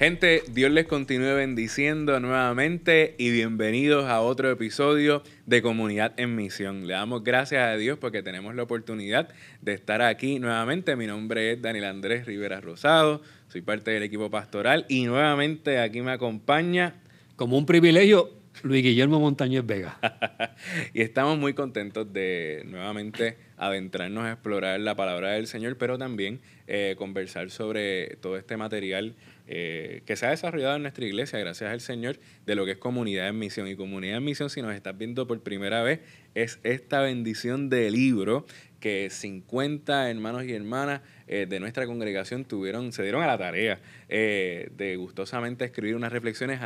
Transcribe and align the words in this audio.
Gente, 0.00 0.42
Dios 0.50 0.70
les 0.70 0.86
continúe 0.86 1.34
bendiciendo 1.34 2.18
nuevamente 2.20 3.16
y 3.18 3.30
bienvenidos 3.30 4.06
a 4.06 4.22
otro 4.22 4.50
episodio 4.50 5.22
de 5.44 5.60
Comunidad 5.60 6.14
en 6.16 6.36
Misión. 6.36 6.86
Le 6.86 6.94
damos 6.94 7.22
gracias 7.22 7.62
a 7.62 7.76
Dios 7.76 7.98
porque 7.98 8.22
tenemos 8.22 8.54
la 8.54 8.62
oportunidad 8.62 9.28
de 9.60 9.74
estar 9.74 10.00
aquí 10.00 10.38
nuevamente. 10.38 10.96
Mi 10.96 11.06
nombre 11.06 11.52
es 11.52 11.60
Daniel 11.60 11.84
Andrés 11.84 12.24
Rivera 12.24 12.62
Rosado, 12.62 13.20
soy 13.48 13.60
parte 13.60 13.90
del 13.90 14.02
equipo 14.02 14.30
pastoral 14.30 14.86
y 14.88 15.04
nuevamente 15.04 15.78
aquí 15.78 16.00
me 16.00 16.12
acompaña... 16.12 16.94
Como 17.36 17.56
un 17.56 17.64
privilegio, 17.64 18.39
Luis 18.62 18.82
Guillermo 18.82 19.20
Montañez 19.20 19.64
Vega. 19.64 19.98
y 20.94 21.02
estamos 21.02 21.38
muy 21.38 21.54
contentos 21.54 22.12
de 22.12 22.62
nuevamente 22.66 23.36
adentrarnos 23.56 24.24
a 24.24 24.32
explorar 24.32 24.80
la 24.80 24.94
palabra 24.94 25.30
del 25.32 25.46
Señor, 25.46 25.76
pero 25.78 25.98
también 25.98 26.40
eh, 26.66 26.94
conversar 26.98 27.50
sobre 27.50 28.16
todo 28.20 28.36
este 28.36 28.56
material 28.56 29.14
eh, 29.46 30.02
que 30.06 30.16
se 30.16 30.26
ha 30.26 30.30
desarrollado 30.30 30.76
en 30.76 30.82
nuestra 30.82 31.04
iglesia, 31.04 31.38
gracias 31.38 31.70
al 31.70 31.80
Señor, 31.80 32.18
de 32.46 32.54
lo 32.54 32.64
que 32.64 32.72
es 32.72 32.78
comunidad 32.78 33.28
en 33.28 33.38
misión. 33.38 33.66
Y 33.66 33.76
comunidad 33.76 34.18
en 34.18 34.24
misión, 34.24 34.50
si 34.50 34.62
nos 34.62 34.74
estás 34.74 34.96
viendo 34.96 35.26
por 35.26 35.42
primera 35.42 35.82
vez, 35.82 36.00
es 36.34 36.60
esta 36.62 37.00
bendición 37.00 37.70
de 37.70 37.90
libro 37.90 38.46
que 38.80 39.08
50 39.10 40.10
hermanos 40.10 40.44
y 40.44 40.52
hermanas 40.52 41.02
eh, 41.28 41.46
de 41.48 41.60
nuestra 41.60 41.86
congregación 41.86 42.44
tuvieron, 42.44 42.92
se 42.92 43.02
dieron 43.02 43.22
a 43.22 43.26
la 43.26 43.38
tarea 43.38 43.80
eh, 44.08 44.70
de 44.76 44.96
gustosamente 44.96 45.64
escribir 45.64 45.94
unas 45.94 46.12
reflexiones 46.12 46.60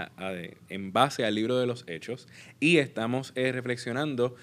en 0.68 0.92
base 0.92 1.24
al 1.24 1.34
libro 1.34 1.58
de 1.58 1.66
los 1.66 1.84
hechos. 1.88 2.28
Y 2.60 2.78
estamos 2.78 3.32
reflexionando, 3.34 4.36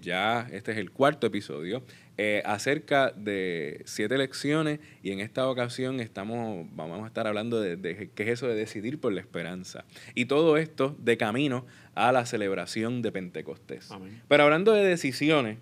ya 0.00 0.48
este 0.52 0.72
es 0.72 0.78
el 0.78 0.90
cuarto 0.90 1.26
episodio, 1.26 1.82
eh, 2.16 2.42
acerca 2.44 3.10
de 3.10 3.82
siete 3.86 4.16
lecciones 4.16 4.78
y 5.02 5.10
en 5.10 5.18
esta 5.18 5.48
ocasión 5.48 5.98
estamos, 5.98 6.64
vamos 6.76 7.02
a 7.02 7.08
estar 7.08 7.26
hablando 7.26 7.60
de, 7.60 8.10
qué 8.14 8.22
es 8.22 8.28
eso 8.28 8.46
de 8.46 8.54
decidir 8.54 9.00
por 9.00 9.12
la 9.12 9.20
esperanza. 9.20 9.84
Y 10.14 10.26
todo 10.26 10.56
esto 10.56 10.94
de 11.00 11.16
camino 11.16 11.66
a 11.96 12.12
la 12.12 12.24
celebración 12.24 13.02
de 13.02 13.10
Pentecostés. 13.10 13.88
Pero 14.28 14.44
hablando 14.44 14.70
de 14.70 14.84
decisiones, 14.84 15.58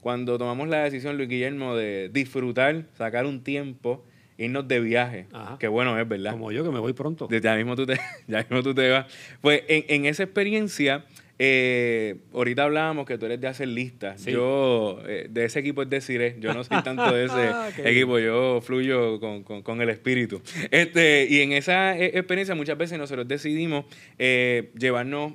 cuando 0.00 0.38
tomamos 0.38 0.68
la 0.68 0.84
decisión, 0.84 1.16
Luis 1.16 1.28
Guillermo, 1.28 1.76
de 1.76 2.10
disfrutar, 2.12 2.84
sacar 2.94 3.26
un 3.26 3.42
tiempo, 3.42 4.04
irnos 4.38 4.66
de 4.66 4.80
viaje, 4.80 5.26
qué 5.58 5.68
bueno 5.68 5.98
es, 5.98 6.08
¿verdad? 6.08 6.32
Como 6.32 6.52
yo 6.52 6.64
que 6.64 6.70
me 6.70 6.78
voy 6.78 6.92
pronto. 6.92 7.28
Ya 7.28 7.56
mismo 7.56 7.76
tú 7.76 7.86
te, 7.86 7.98
ya 8.26 8.38
mismo 8.38 8.62
tú 8.62 8.74
te 8.74 8.88
vas. 8.90 9.06
Pues 9.40 9.62
en, 9.68 9.84
en 9.88 10.06
esa 10.06 10.22
experiencia 10.22 11.04
eh, 11.42 12.16
ahorita 12.34 12.64
hablábamos 12.64 13.06
que 13.06 13.16
tú 13.16 13.24
eres 13.24 13.40
de 13.40 13.48
hacer 13.48 13.66
listas. 13.66 14.26
Yo, 14.26 15.00
eh, 15.06 15.26
de 15.30 15.46
ese 15.46 15.60
equipo 15.60 15.80
es 15.80 15.88
decir, 15.88 16.36
yo 16.38 16.52
no 16.52 16.62
soy 16.64 16.82
tanto 16.82 17.10
de 17.14 17.24
ese 17.26 17.32
ah, 17.34 17.70
equipo, 17.78 18.18
yo 18.18 18.60
fluyo 18.60 19.18
con, 19.18 19.80
el 19.80 19.88
espíritu. 19.88 20.42
Este, 20.70 21.26
y 21.30 21.40
en 21.40 21.52
esa 21.52 21.96
eh, 21.96 22.18
experiencia 22.18 22.54
muchas 22.54 22.76
veces 22.76 22.98
nosotros 22.98 23.26
decidimos 23.26 23.86
eh, 24.18 24.70
llevarnos 24.78 25.32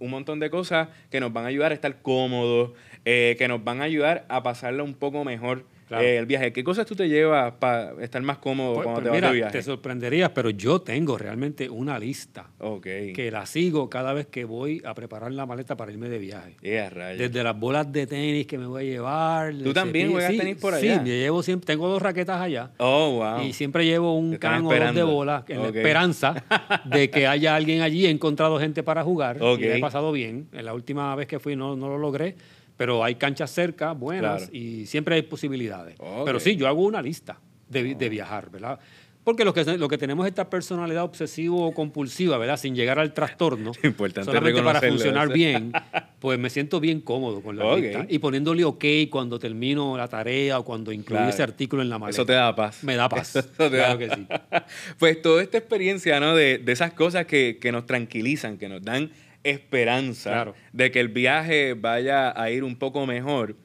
un 0.00 0.10
montón 0.10 0.40
de 0.40 0.50
cosas 0.50 0.88
que 1.08 1.20
nos 1.20 1.32
van 1.32 1.44
a 1.44 1.48
ayudar 1.48 1.70
a 1.70 1.74
estar 1.76 2.02
cómodos, 2.02 2.72
que 3.04 3.46
nos 3.48 3.62
van 3.62 3.80
a 3.80 3.84
ayudar 3.84 4.24
a 4.28 4.42
pasarla 4.42 4.82
un 4.82 4.94
poco 4.94 5.24
mejor 5.24 5.64
eh, 5.90 6.16
el 6.18 6.26
viaje. 6.26 6.52
¿Qué 6.52 6.64
cosas 6.64 6.86
tú 6.86 6.94
te 6.94 7.08
llevas 7.08 7.52
para 7.54 7.92
estar 8.02 8.22
más 8.22 8.38
cómodo 8.38 8.74
pues, 8.74 8.84
cuando 8.84 9.02
pues 9.02 9.12
te 9.12 9.20
vas 9.20 9.30
de 9.30 9.36
viaje? 9.36 9.52
Te 9.52 9.62
sorprenderías, 9.62 10.30
pero 10.30 10.50
yo 10.50 10.80
tengo 10.80 11.18
realmente 11.18 11.68
una 11.68 11.98
lista 11.98 12.46
que 12.82 13.30
la 13.30 13.46
sigo 13.46 13.90
cada 13.90 14.12
vez 14.12 14.26
que 14.26 14.44
voy 14.44 14.82
a 14.84 14.94
preparar 14.94 15.32
la 15.32 15.46
maleta 15.46 15.76
para 15.76 15.92
irme 15.92 16.08
de 16.08 16.18
viaje. 16.18 16.56
Desde 16.60 17.42
las 17.42 17.58
bolas 17.58 17.90
de 17.92 18.06
tenis 18.06 18.46
que 18.46 18.58
me 18.58 18.66
voy 18.66 18.84
a 18.84 18.86
llevar. 18.86 19.54
¿Tú 19.62 19.72
también 19.72 20.10
juegas 20.10 20.36
tenis 20.36 20.56
por 20.56 20.74
allá? 20.74 20.94
Sí, 20.94 21.00
me 21.00 21.18
llevo 21.18 21.42
siempre, 21.42 21.66
tengo 21.66 21.88
dos 21.88 22.00
raquetas 22.00 22.40
allá. 22.40 22.70
Oh, 22.78 23.18
wow. 23.18 23.46
Y 23.46 23.52
siempre 23.52 23.84
llevo 23.84 24.16
un 24.16 24.36
can 24.36 24.64
o 24.64 24.74
dos 24.74 24.94
de 24.94 25.02
bolas 25.02 25.44
en 25.48 25.62
la 25.62 25.68
esperanza 25.68 26.44
de 26.84 27.10
que 27.10 27.26
haya 27.26 27.54
alguien 27.54 27.82
allí. 27.82 28.06
He 28.06 28.10
encontrado 28.10 28.58
gente 28.58 28.82
para 28.82 29.02
jugar 29.02 29.38
y 29.58 29.64
he 29.64 29.78
pasado 29.80 30.12
bien. 30.12 30.48
En 30.52 30.64
la 30.64 30.74
última 30.74 31.14
vez 31.14 31.26
que 31.26 31.38
fui 31.38 31.56
no, 31.56 31.76
no 31.76 31.88
lo 31.88 31.98
logré 31.98 32.36
pero 32.76 33.04
hay 33.04 33.14
canchas 33.16 33.50
cerca, 33.50 33.92
buenas, 33.92 34.48
y 34.52 34.86
siempre 34.86 35.16
hay 35.16 35.22
posibilidades. 35.22 35.96
Pero 36.24 36.40
sí, 36.40 36.56
yo 36.56 36.68
hago 36.68 36.82
una 36.82 37.02
lista 37.02 37.38
de, 37.68 37.94
de 37.94 38.08
viajar, 38.08 38.50
¿verdad? 38.50 38.78
Porque 39.24 39.46
lo 39.46 39.54
que, 39.54 39.64
lo 39.64 39.88
que 39.88 39.96
tenemos 39.96 40.26
es 40.26 40.30
esta 40.30 40.50
personalidad 40.50 41.02
obsesivo-compulsiva, 41.02 42.36
¿verdad? 42.36 42.58
Sin 42.58 42.76
llegar 42.76 42.98
al 42.98 43.14
trastorno. 43.14 43.72
Importante 43.82 44.30
solamente 44.30 44.62
para 44.62 44.82
funcionar 44.82 45.32
bien, 45.32 45.72
pues 46.20 46.38
me 46.38 46.50
siento 46.50 46.78
bien 46.78 47.00
cómodo 47.00 47.40
con 47.40 47.56
la 47.56 47.74
lista. 47.74 48.06
Y 48.10 48.18
poniéndole 48.18 48.64
ok 48.64 48.84
cuando 49.10 49.38
termino 49.38 49.96
la 49.96 50.08
tarea 50.08 50.58
o 50.58 50.64
cuando 50.64 50.92
incluyo 50.92 51.26
ese 51.26 51.42
artículo 51.42 51.80
en 51.80 51.88
la 51.88 51.98
maleta. 51.98 52.20
Eso 52.20 52.26
te 52.26 52.34
da 52.34 52.54
paz. 52.54 52.84
Me 52.84 52.96
da 52.96 53.08
paz. 53.08 53.50
claro 53.56 53.98
que 53.98 54.10
sí. 54.10 54.26
Pues 54.98 55.22
toda 55.22 55.42
esta 55.42 55.56
experiencia, 55.56 56.20
¿no? 56.20 56.34
De, 56.34 56.58
de 56.58 56.72
esas 56.72 56.92
cosas 56.92 57.24
que, 57.24 57.58
que 57.58 57.72
nos 57.72 57.86
tranquilizan, 57.86 58.58
que 58.58 58.68
nos 58.68 58.82
dan 58.82 59.10
esperanza 59.44 60.52
de 60.72 60.90
que 60.90 61.00
el 61.00 61.08
viaje 61.08 61.74
vaya 61.74 62.32
a 62.40 62.50
ir 62.50 62.64
un 62.64 62.76
poco 62.76 63.06
mejor, 63.06 63.56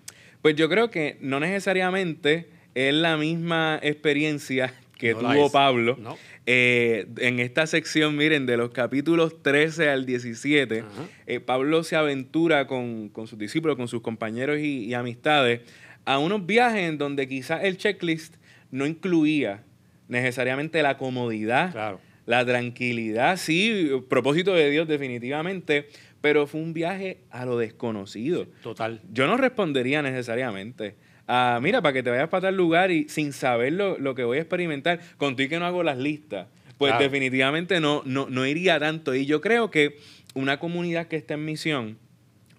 pues 0.41 0.55
yo 0.55 0.69
creo 0.69 0.91
que 0.91 1.17
no 1.21 1.39
necesariamente 1.39 2.49
es 2.75 2.93
la 2.93 3.17
misma 3.17 3.79
experiencia 3.81 4.73
que 4.97 5.15
tuvo 5.15 5.51
Pablo. 5.51 5.97
Eh, 6.45 7.07
en 7.17 7.39
esta 7.39 7.65
sección, 7.67 8.17
miren, 8.17 8.45
de 8.45 8.57
los 8.57 8.71
capítulos 8.71 9.41
13 9.41 9.89
al 9.89 10.05
17, 10.05 10.83
eh, 11.25 11.39
Pablo 11.39 11.83
se 11.83 11.95
aventura 11.95 12.67
con, 12.67 13.11
sus 13.25 13.37
discípulos, 13.37 13.77
con 13.77 13.87
sus 13.87 14.01
compañeros 14.01 14.59
y, 14.59 14.85
y, 14.85 14.93
amistades, 14.93 15.61
a 16.05 16.19
unos 16.19 16.45
viajes 16.45 16.89
en 16.89 16.97
donde 16.97 17.27
quizás 17.27 17.63
el 17.63 17.77
checklist 17.77 18.35
no 18.71 18.85
incluía 18.85 19.63
necesariamente 20.07 20.81
la 20.83 20.97
comodidad. 20.97 21.71
Claro 21.71 22.08
la 22.29 22.45
tranquilidad, 22.45 23.37
sí, 23.37 23.89
propósito 24.07 24.53
de 24.53 24.69
Dios 24.69 24.87
definitivamente, 24.87 25.87
pero 26.21 26.45
fue 26.45 26.61
un 26.61 26.73
viaje 26.75 27.21
a 27.31 27.43
lo 27.43 27.57
desconocido. 27.57 28.45
Total. 28.61 29.01
Yo 29.11 29.25
no 29.25 29.35
respondería 29.35 30.03
necesariamente. 30.03 30.95
a, 31.25 31.59
mira, 31.59 31.81
para 31.81 31.91
que 31.91 32.03
te 32.03 32.11
vayas 32.11 32.29
para 32.29 32.41
tal 32.41 32.55
lugar 32.55 32.91
y 32.91 33.09
sin 33.09 33.33
saber 33.33 33.73
lo, 33.73 34.13
que 34.13 34.23
voy 34.23 34.37
a 34.37 34.41
experimentar, 34.41 34.99
contigo 35.17 35.49
que 35.49 35.57
no 35.57 35.65
hago 35.65 35.81
las 35.81 35.97
listas, 35.97 36.49
pues 36.77 36.99
definitivamente 36.99 37.79
no, 37.79 38.03
no, 38.05 38.29
no 38.29 38.45
iría 38.45 38.77
tanto. 38.77 39.15
Y 39.15 39.25
yo 39.25 39.41
creo 39.41 39.71
que 39.71 39.97
una 40.35 40.59
comunidad 40.59 41.07
que 41.07 41.15
está 41.15 41.33
en 41.33 41.45
misión, 41.45 41.97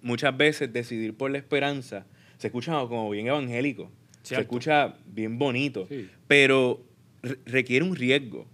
muchas 0.03 0.37
veces 0.37 0.73
decidir 0.73 1.17
por 1.17 1.31
la 1.31 1.39
esperanza, 1.39 2.07
se 2.39 2.49
escucha 2.49 2.73
como 2.73 3.09
bien 3.09 3.29
evangélico, 3.29 3.89
se 4.25 4.35
escucha 4.35 4.97
bien 5.07 5.39
bonito, 5.39 5.87
pero 6.27 6.83
requiere 7.47 7.85
un 7.85 7.95
riesgo 7.95 8.49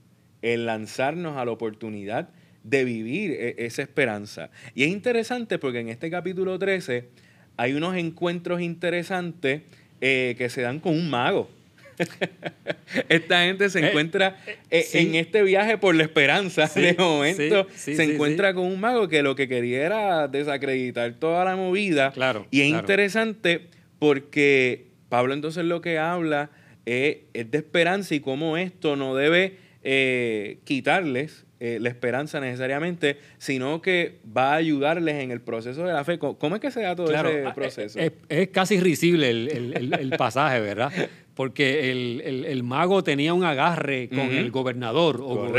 el 0.52 0.64
lanzarnos 0.64 1.36
a 1.36 1.44
la 1.44 1.50
oportunidad 1.50 2.28
de 2.62 2.84
vivir 2.84 3.32
e-, 3.32 3.56
esa 3.58 3.82
esperanza. 3.82 4.50
Y 4.74 4.84
es 4.84 4.90
interesante 4.90 5.58
porque 5.58 5.80
en 5.80 5.88
este 5.88 6.08
capítulo 6.08 6.58
13 6.58 7.08
hay 7.56 7.72
unos 7.72 7.96
encuentros 7.96 8.60
interesantes 8.60 9.62
eh, 10.00 10.34
que 10.38 10.48
se 10.48 10.62
dan 10.62 10.78
con 10.78 10.94
un 10.94 11.10
mago. 11.10 11.50
Esta 13.08 13.44
gente 13.44 13.70
se 13.70 13.80
eh, 13.80 13.88
encuentra 13.88 14.36
eh, 14.70 14.86
en 14.92 15.16
este 15.16 15.42
viaje 15.42 15.78
por 15.78 15.94
la 15.96 16.04
esperanza. 16.04 16.70
de 16.74 16.94
momento 16.94 17.66
se 17.74 18.00
encuentra 18.04 18.54
con 18.54 18.66
un 18.66 18.78
mago 18.78 19.08
que 19.08 19.22
lo 19.22 19.34
que 19.34 19.48
quería 19.48 19.84
era 19.84 20.28
desacreditar 20.28 21.14
toda 21.14 21.44
la 21.44 21.56
movida. 21.56 22.12
Claro, 22.12 22.46
y 22.52 22.60
es 22.60 22.68
interesante 22.68 23.62
porque 23.98 24.86
Pablo 25.08 25.34
entonces 25.34 25.64
lo 25.64 25.80
que 25.80 25.98
habla 25.98 26.50
es 26.84 27.18
de 27.32 27.58
esperanza 27.58 28.14
y 28.14 28.20
cómo 28.20 28.56
esto 28.58 28.94
no 28.94 29.16
debe 29.16 29.65
eh, 29.88 30.58
quitarles 30.64 31.46
eh, 31.60 31.78
la 31.80 31.88
esperanza 31.88 32.40
necesariamente, 32.40 33.18
sino 33.38 33.80
que 33.80 34.18
va 34.36 34.54
a 34.54 34.56
ayudarles 34.56 35.22
en 35.22 35.30
el 35.30 35.40
proceso 35.40 35.84
de 35.84 35.92
la 35.92 36.02
fe. 36.02 36.18
¿Cómo 36.18 36.56
es 36.56 36.60
que 36.60 36.72
se 36.72 36.82
da 36.82 36.96
todo 36.96 37.06
ese 37.06 37.46
ah, 37.46 37.54
proceso? 37.54 38.00
Es, 38.28 38.48
casi 38.48 38.80
risible 38.80 39.30
el, 39.30 40.14
pasaje, 40.18 40.60
¿verdad? 40.60 40.92
Porque 41.34 41.92
el, 41.92 42.62
mago 42.64 43.04
tenía 43.04 43.32
un 43.32 43.44
agarre 43.44 44.08
con 44.08 44.32
el 44.32 44.50
gobernador. 44.50 45.20
O 45.22 45.52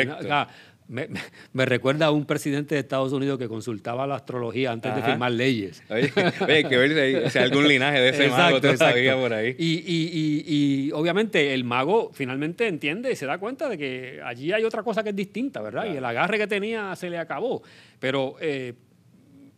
me, 0.88 1.10
me, 1.54 1.66
recuerda 1.66 2.06
a 2.06 2.12
un 2.12 2.25
presidente 2.25 2.75
de 2.75 2.81
Estados 2.81 3.12
Unidos 3.12 3.38
que 3.38 3.48
consultaba 3.48 4.07
la 4.07 4.16
astrología 4.16 4.72
antes 4.72 4.95
de 4.95 5.01
firmar 5.01 5.31
leyes. 5.31 5.84
Oye, 5.89 6.12
hay 6.48 6.63
que 6.63 6.78
ver 6.78 7.30
si 7.30 7.38
hay 7.38 7.44
algún 7.45 7.68
linaje 7.68 8.00
de 8.00 8.10
ese 8.10 8.30
mago 8.30 8.62
todavía 8.62 9.16
por 9.16 9.34
ahí. 9.34 9.56
Y, 9.57 9.84
y, 9.86 10.44
y, 10.48 10.92
obviamente 10.94 11.54
el 11.54 11.63
mago 11.63 12.12
finalmente 12.13 12.68
entiende 12.68 13.12
y 13.12 13.16
se 13.16 13.25
da 13.25 13.38
cuenta 13.38 13.68
de 13.68 13.78
que 13.78 14.22
allí 14.24 14.51
hay 14.54 14.63
otra 14.63 14.81
cosa 14.81 15.04
que 15.04 15.10
es 15.10 15.16
distinta, 15.16 15.62
¿verdad? 15.62 15.92
Y 15.92 15.98
el 15.98 16.06
agarre 16.06 16.38
que 16.38 16.48
tenía 16.48 16.95
se 16.95 17.10
le 17.10 17.18
acabó. 17.18 17.63
Pero 18.00 18.36
eh, 18.39 18.74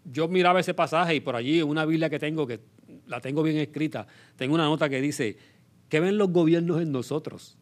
yo 0.05 0.27
miraba 0.27 0.59
ese 0.59 0.73
pasaje 0.73 1.15
y 1.15 1.19
por 1.19 1.35
allí 1.35 1.61
una 1.61 1.85
Biblia 1.85 2.09
que 2.09 2.17
tengo, 2.17 2.47
que 2.47 2.59
la 3.05 3.21
tengo 3.21 3.43
bien 3.43 3.57
escrita, 3.57 4.07
tengo 4.35 4.55
una 4.55 4.63
nota 4.63 4.89
que 4.89 4.99
dice, 4.99 5.37
¿qué 5.89 5.99
ven 5.99 6.17
los 6.17 6.31
gobiernos 6.31 6.81
en 6.81 6.91
nosotros? 6.91 7.58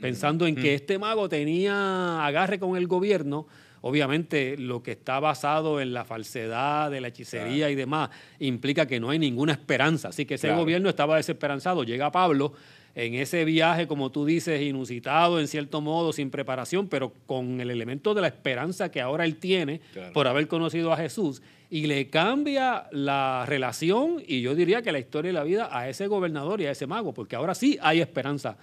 Pensando 0.00 0.46
en 0.46 0.56
que 0.56 0.74
este 0.74 0.98
mago 0.98 1.28
tenía 1.28 2.24
agarre 2.24 2.58
con 2.58 2.76
el 2.76 2.86
gobierno 2.86 3.46
obviamente 3.86 4.56
lo 4.56 4.82
que 4.82 4.92
está 4.92 5.20
basado 5.20 5.78
en 5.78 5.92
la 5.92 6.06
falsedad, 6.06 6.90
de 6.90 7.02
la 7.02 7.08
hechicería 7.08 7.68
y 7.68 7.74
demás, 7.74 8.08
implica 8.38 8.86
que 8.86 8.98
no 8.98 9.10
hay 9.10 9.18
ninguna 9.18 9.52
esperanza. 9.52 10.08
Así 10.08 10.24
que 10.24 10.36
ese 10.36 10.50
gobierno 10.54 10.88
estaba 10.88 11.16
desesperanzado. 11.16 11.84
Llega 11.84 12.10
Pablo 12.10 12.54
en 12.94 13.12
ese 13.12 13.44
viaje, 13.44 13.86
como 13.86 14.10
tú 14.10 14.24
dices, 14.24 14.62
inusitado 14.62 15.38
en 15.38 15.48
cierto 15.48 15.82
modo, 15.82 16.14
sin 16.14 16.30
preparación, 16.30 16.88
pero 16.88 17.12
con 17.26 17.60
el 17.60 17.70
elemento 17.70 18.14
de 18.14 18.22
la 18.22 18.28
esperanza 18.28 18.90
que 18.90 19.02
ahora 19.02 19.26
él 19.26 19.36
tiene 19.36 19.82
por 20.14 20.28
haber 20.28 20.48
conocido 20.48 20.90
a 20.90 20.96
Jesús, 20.96 21.42
y 21.68 21.86
le 21.86 22.08
cambia 22.08 22.86
la 22.90 23.44
relación 23.46 24.22
y 24.26 24.40
yo 24.40 24.54
diría 24.54 24.80
que 24.80 24.92
la 24.92 24.98
historia 24.98 25.28
de 25.28 25.34
la 25.34 25.44
vida 25.44 25.68
a 25.70 25.90
ese 25.90 26.06
gobernador 26.06 26.62
y 26.62 26.66
a 26.66 26.70
ese 26.70 26.86
mago, 26.86 27.12
porque 27.12 27.36
ahora 27.36 27.54
sí 27.54 27.78
hay 27.82 28.00
esperanza 28.00 28.56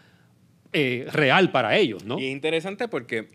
eh, 0.74 1.08
real 1.12 1.52
para 1.52 1.78
ellos, 1.78 2.06
¿no? 2.06 2.20
Y 2.20 2.26
es 2.26 2.32
interesante 2.32 2.88
porque 2.88 3.28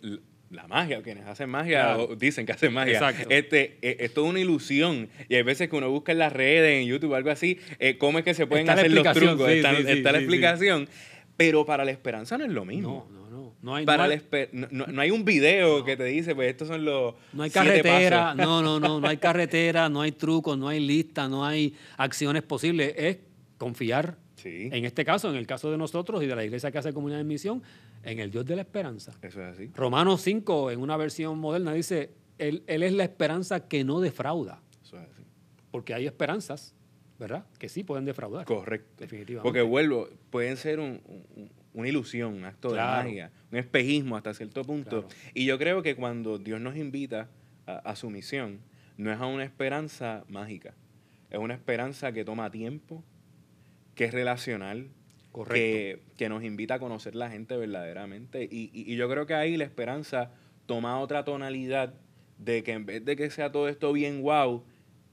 la 0.51 0.67
magia, 0.69 1.03
quienes 1.03 1.27
hacen 1.27 1.51
magia 1.51 1.97
dicen 2.17 2.47
que 2.47 2.53
hacen 2.53 2.73
magia. 2.73 3.11
Este, 3.29 3.79
eh, 3.83 3.97
esto 4.01 4.25
es 4.25 4.31
una 4.31 4.41
ilusión. 4.41 5.09
Y 5.29 5.35
hay 5.35 5.43
veces 5.43 5.69
que 5.69 5.77
uno 5.77 5.91
busca 5.91 6.13
en 6.13 6.19
las 6.19 6.33
redes, 6.33 6.83
en 6.83 6.89
YouTube, 6.89 7.15
algo 7.15 7.31
así, 7.31 7.59
eh, 7.79 7.99
cómo 7.99 8.19
es 8.19 8.25
que 8.25 8.35
se 8.35 8.47
pueden 8.47 8.69
hacer 8.71 8.91
los 8.91 9.13
trucos. 9.13 9.49
está, 9.51 9.73
la 10.13 10.19
explicación. 10.19 10.89
Pero 11.37 11.67
para 11.67 11.85
la 11.85 11.91
esperanza 11.91 12.39
no 12.39 12.45
es 12.45 12.51
lo 12.51 12.65
mismo. 12.65 13.07
No, 13.11 13.21
no, 13.21 13.31
no. 13.31 13.57
No 13.63 13.75
hay, 13.75 13.85
para 13.85 14.07
no, 14.53 15.01
hay, 15.01 15.11
un 15.11 15.25
video 15.25 15.85
que 15.85 15.97
te 15.97 16.05
dice, 16.05 16.35
pues 16.35 16.51
estos 16.51 16.69
son 16.69 16.85
los. 16.85 17.15
No 17.33 17.43
hay 17.43 17.51
carretera, 17.51 18.35
no, 18.35 18.63
no, 18.63 18.79
no, 18.79 19.01
no 19.01 19.09
hay 19.09 19.17
carretera, 19.19 19.89
no 19.89 20.03
hay 20.03 20.13
trucos, 20.13 20.57
no 20.57 20.69
hay 20.69 20.79
lista, 20.79 21.29
no 21.29 21.45
hay 21.45 21.75
acciones 21.97 22.43
posibles. 22.43 22.95
Es 22.97 23.19
confiar. 23.59 24.19
En 24.45 24.85
este 24.85 25.05
caso, 25.05 25.31
en 25.31 25.37
el 25.37 25.47
caso 25.47 25.71
de 25.71 25.79
nosotros 25.79 26.23
y 26.23 26.27
de 26.27 26.37
la 26.37 26.45
iglesia 26.45 26.71
que 26.71 26.79
hace 26.79 26.93
comunidad 26.93 27.19
de 27.19 27.25
misión, 27.25 27.63
en 28.03 28.21
el 28.21 28.31
Dios 28.31 28.45
de 28.45 28.57
la 28.57 28.63
esperanza. 28.63 29.13
Eso 29.23 29.43
es 29.43 29.55
así. 29.55 29.71
Romanos 29.75 30.21
5, 30.23 30.71
en 30.71 30.81
una 30.81 30.97
versión 30.97 31.39
moderna, 31.39 31.73
dice, 31.73 32.11
él, 32.39 32.63
es 32.67 32.93
la 32.93 33.05
esperanza 33.05 33.69
que 33.69 33.85
no 33.85 34.01
defrauda. 34.01 34.61
Eso 34.83 34.99
es 34.99 35.09
así. 35.11 35.23
Porque 35.71 35.95
hay 35.95 36.07
esperanzas, 36.07 36.75
¿verdad? 37.19 37.47
Que 37.59 37.69
sí 37.69 37.83
pueden 37.83 38.05
defraudar. 38.05 38.45
Correcto. 38.45 38.89
Definitivamente. 38.99 39.43
Porque 39.43 39.63
vuelvo, 39.63 40.09
pueden 40.31 40.57
ser 40.57 40.81
una 40.81 41.89
ilusión, 41.89 42.35
un 42.35 42.45
acto 42.45 42.73
de 42.73 42.81
magia, 42.81 43.33
un 43.51 43.59
espejismo 43.59 44.17
hasta 44.17 44.35
cierto 44.35 44.65
punto. 44.65 45.09
Y 45.35 45.47
yo 45.47 45.59
creo 45.59 45.83
que 45.83 45.97
cuando 45.97 46.39
Dios 46.39 46.61
nos 46.61 46.77
invita 46.77 47.29
a, 47.67 47.97
su 47.97 48.11
misión, 48.11 48.61
no 48.97 49.13
es 49.13 49.19
a 49.19 49.27
una 49.27 49.45
esperanza 49.45 50.25
mágica, 50.29 50.75
es 51.31 51.39
una 51.39 51.55
esperanza 51.55 52.13
que 52.13 52.25
toma 52.25 52.51
tiempo, 52.51 53.03
que 53.97 54.05
es 54.05 54.15
relacional, 54.15 54.91
que, 55.51 56.03
que, 56.17 56.29
nos 56.29 56.45
invita 56.45 56.75
a 56.75 56.79
conocer 56.79 57.17
la 57.17 57.31
gente 57.31 57.57
verdaderamente. 57.57 58.45
Y, 58.45 58.71
y, 58.73 58.95
yo 58.95 59.09
creo 59.09 59.27
que 59.27 59.35
ahí 59.35 59.57
la 59.57 59.65
esperanza 59.65 60.31
toma 60.67 61.01
otra 61.01 61.25
tonalidad 61.25 61.95
de 62.39 62.63
que 62.63 62.73
en 62.73 62.87
vez 62.87 63.05
de 63.05 63.17
que 63.17 63.31
sea 63.31 63.51
todo 63.51 63.69
esto 63.69 63.93
bien 63.93 64.23
wow, 64.23 64.63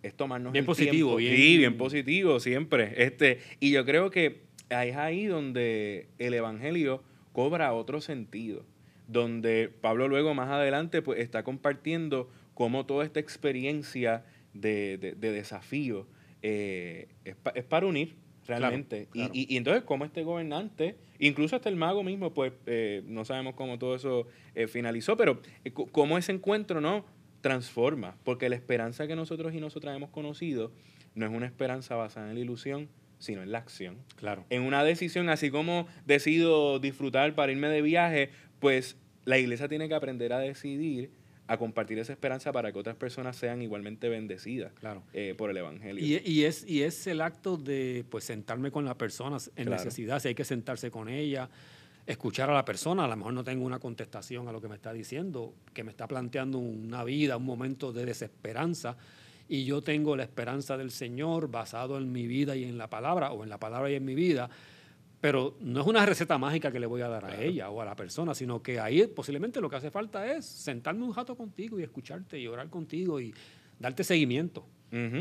es 0.03 0.13
tomarnos 0.13 0.51
bien 0.51 0.65
positivo, 0.65 1.15
Bien, 1.15 1.35
sí, 1.35 1.57
bien 1.57 1.77
positivo 1.77 2.39
siempre. 2.39 2.93
Este, 2.97 3.39
y 3.59 3.71
yo 3.71 3.85
creo 3.85 4.11
que 4.11 4.41
es 4.69 4.95
ahí 4.95 5.25
donde 5.25 6.09
el 6.19 6.33
evangelio 6.33 7.03
cobra 7.31 7.73
otro 7.73 8.01
sentido, 8.01 8.65
donde 9.07 9.69
Pablo 9.81 10.09
luego 10.09 10.33
más 10.33 10.49
adelante 10.49 11.01
pues 11.01 11.19
está 11.19 11.43
compartiendo 11.43 12.29
cómo 12.53 12.85
toda 12.85 13.05
esta 13.05 13.21
experiencia 13.21 14.25
de, 14.53 14.97
de, 14.97 15.31
desafío 15.31 16.05
eh, 16.41 17.07
es, 17.23 17.35
es, 17.55 17.63
para 17.63 17.87
unir, 17.87 18.15
realmente. 18.47 19.07
Y, 19.13 19.53
y, 19.53 19.57
entonces, 19.57 19.83
como 19.83 20.05
este 20.05 20.23
gobernante, 20.23 20.95
incluso 21.19 21.55
hasta 21.55 21.69
el 21.69 21.75
mago 21.75 22.03
mismo, 22.03 22.33
pues 22.33 22.53
eh, 22.65 23.03
no 23.05 23.25
sabemos 23.25 23.55
cómo 23.55 23.77
todo 23.79 23.95
eso 23.95 24.27
eh, 24.55 24.67
finalizó, 24.67 25.17
pero 25.17 25.41
eh, 25.63 25.71
cómo 25.71 26.17
ese 26.17 26.31
encuentro 26.31 26.81
no 26.81 27.05
transforma, 27.41 28.15
porque 28.23 28.49
la 28.49 28.55
esperanza 28.55 29.07
que 29.07 29.15
nosotros 29.15 29.53
y 29.53 29.59
nosotras 29.59 29.95
hemos 29.95 30.09
conocido 30.09 30.71
no 31.15 31.25
es 31.25 31.31
una 31.31 31.45
esperanza 31.45 31.95
basada 31.95 32.29
en 32.29 32.35
la 32.35 32.41
ilusión, 32.41 32.89
sino 33.19 33.43
en 33.43 33.51
la 33.51 33.59
acción. 33.59 33.97
Claro. 34.15 34.45
En 34.49 34.63
una 34.63 34.83
decisión, 34.83 35.29
así 35.29 35.51
como 35.51 35.87
decido 36.05 36.79
disfrutar 36.79 37.35
para 37.35 37.51
irme 37.51 37.67
de 37.67 37.81
viaje, 37.81 38.29
pues 38.59 38.97
la 39.25 39.37
iglesia 39.37 39.67
tiene 39.67 39.87
que 39.87 39.95
aprender 39.95 40.33
a 40.33 40.39
decidir 40.39 41.11
a 41.47 41.57
compartir 41.57 41.99
esa 41.99 42.13
esperanza 42.13 42.51
para 42.51 42.71
que 42.71 42.79
otras 42.79 42.95
personas 42.95 43.35
sean 43.35 43.61
igualmente 43.61 44.07
bendecidas 44.09 44.71
claro. 44.73 45.03
Eh, 45.13 45.35
por 45.37 45.49
el 45.49 45.57
Evangelio. 45.57 46.03
Y, 46.03 46.21
y, 46.23 46.45
es, 46.45 46.65
y 46.65 46.83
es 46.83 47.05
el 47.07 47.21
acto 47.21 47.57
de 47.57 48.05
pues 48.09 48.23
sentarme 48.23 48.71
con 48.71 48.85
la 48.85 48.97
persona 48.97 49.37
en 49.55 49.69
necesidad, 49.69 50.19
si 50.19 50.29
hay 50.29 50.35
que 50.35 50.45
sentarse 50.45 50.89
con 50.89 51.09
ella, 51.09 51.49
escuchar 52.05 52.49
a 52.49 52.53
la 52.53 52.65
persona, 52.65 53.05
a 53.05 53.07
lo 53.07 53.15
mejor 53.15 53.33
no 53.33 53.43
tengo 53.43 53.65
una 53.65 53.79
contestación 53.79 54.47
a 54.47 54.51
lo 54.51 54.61
que 54.61 54.67
me 54.67 54.75
está 54.75 54.93
diciendo, 54.93 55.53
que 55.73 55.83
me 55.83 55.91
está 55.91 56.07
planteando 56.07 56.57
una 56.57 57.03
vida, 57.03 57.37
un 57.37 57.45
momento 57.45 57.93
de 57.93 58.05
desesperanza, 58.05 58.97
y 59.47 59.65
yo 59.65 59.81
tengo 59.81 60.15
la 60.15 60.23
esperanza 60.23 60.77
del 60.77 60.91
Señor 60.91 61.49
basado 61.49 61.97
en 61.97 62.11
mi 62.11 62.27
vida 62.27 62.55
y 62.55 62.63
en 62.63 62.77
la 62.77 62.89
palabra, 62.89 63.31
o 63.31 63.43
en 63.43 63.49
la 63.49 63.59
palabra 63.59 63.89
y 63.91 63.95
en 63.95 64.05
mi 64.05 64.15
vida, 64.15 64.49
pero 65.23 65.55
no 65.61 65.79
es 65.79 65.87
una 65.87 66.05
receta 66.05 66.37
mágica 66.37 66.69
que 66.69 66.81
le 66.81 66.85
voy 66.85 66.99
a 66.99 67.07
dar 67.07 67.23
a 67.23 67.41
ella 67.41 67.69
o 67.69 67.79
a 67.79 67.85
la 67.85 67.95
persona, 67.95 68.35
sino 68.35 68.61
que 68.61 68.81
ahí 68.81 69.07
posiblemente 69.07 69.61
lo 69.61 69.69
que 69.69 69.77
hace 69.77 69.89
falta 69.89 70.29
es 70.29 70.43
sentarme 70.43 71.05
un 71.05 71.15
rato 71.15 71.37
contigo 71.37 71.79
y 71.79 71.83
escucharte 71.83 72.37
y 72.37 72.45
orar 72.45 72.69
contigo 72.69 73.21
y 73.21 73.33
darte 73.79 74.03
seguimiento. 74.03 74.65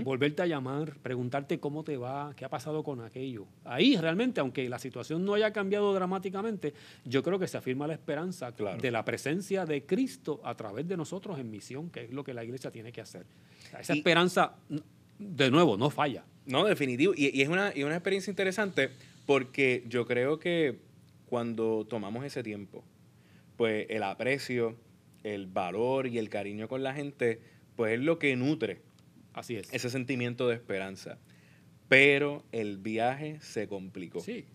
Volverte 0.02 0.42
a 0.42 0.46
llamar, 0.46 0.96
preguntarte 0.98 1.60
cómo 1.60 1.84
te 1.84 1.96
va, 1.96 2.34
qué 2.34 2.44
ha 2.44 2.48
pasado 2.48 2.82
con 2.82 3.00
aquello. 3.00 3.46
Ahí 3.64 3.96
realmente, 3.96 4.40
aunque 4.40 4.68
la 4.68 4.80
situación 4.80 5.24
no 5.24 5.34
haya 5.34 5.52
cambiado 5.52 5.94
dramáticamente, 5.94 6.74
yo 7.04 7.22
creo 7.22 7.38
que 7.38 7.46
se 7.46 7.56
afirma 7.56 7.86
la 7.86 7.94
esperanza 7.94 8.50
de 8.50 8.90
la 8.90 9.04
presencia 9.04 9.66
de 9.66 9.86
Cristo 9.86 10.40
a 10.42 10.56
través 10.56 10.88
de 10.88 10.96
nosotros 10.96 11.38
en 11.38 11.48
misión, 11.48 11.90
que 11.90 12.06
es 12.06 12.10
lo 12.10 12.24
que 12.24 12.34
la 12.34 12.42
iglesia 12.42 12.72
tiene 12.72 12.90
que 12.90 13.02
hacer. 13.02 13.24
Esa 13.78 13.92
esperanza, 13.92 14.56
de 15.16 15.50
nuevo, 15.52 15.76
no 15.76 15.90
falla. 15.90 16.24
No, 16.44 16.64
definitivo. 16.64 17.12
Y, 17.16 17.40
es, 17.40 17.48
una, 17.48 17.72
y 17.72 17.84
una 17.84 17.94
experiencia 17.94 18.32
interesante 18.32 18.90
porque 19.26 19.84
yo 19.88 20.06
creo 20.06 20.38
que 20.38 20.78
cuando 21.26 21.86
tomamos 21.88 22.24
ese 22.24 22.42
tiempo, 22.42 22.84
pues 23.56 23.86
el 23.88 24.02
aprecio, 24.02 24.76
el 25.22 25.46
valor 25.46 26.06
y 26.06 26.18
el 26.18 26.28
cariño 26.28 26.68
con 26.68 26.82
la 26.82 26.94
gente, 26.94 27.40
pues 27.76 27.94
es 27.94 28.00
lo 28.00 28.18
que 28.18 28.36
nutre 28.36 28.80
Así 29.34 29.56
es. 29.56 29.72
ese 29.72 29.90
sentimiento 29.90 30.48
de 30.48 30.54
esperanza. 30.56 31.18
Pero 31.88 32.44
el 32.52 32.78
viaje 32.78 33.38
se 33.40 33.68
complicó. 33.68 34.20
Sí. 34.20 34.46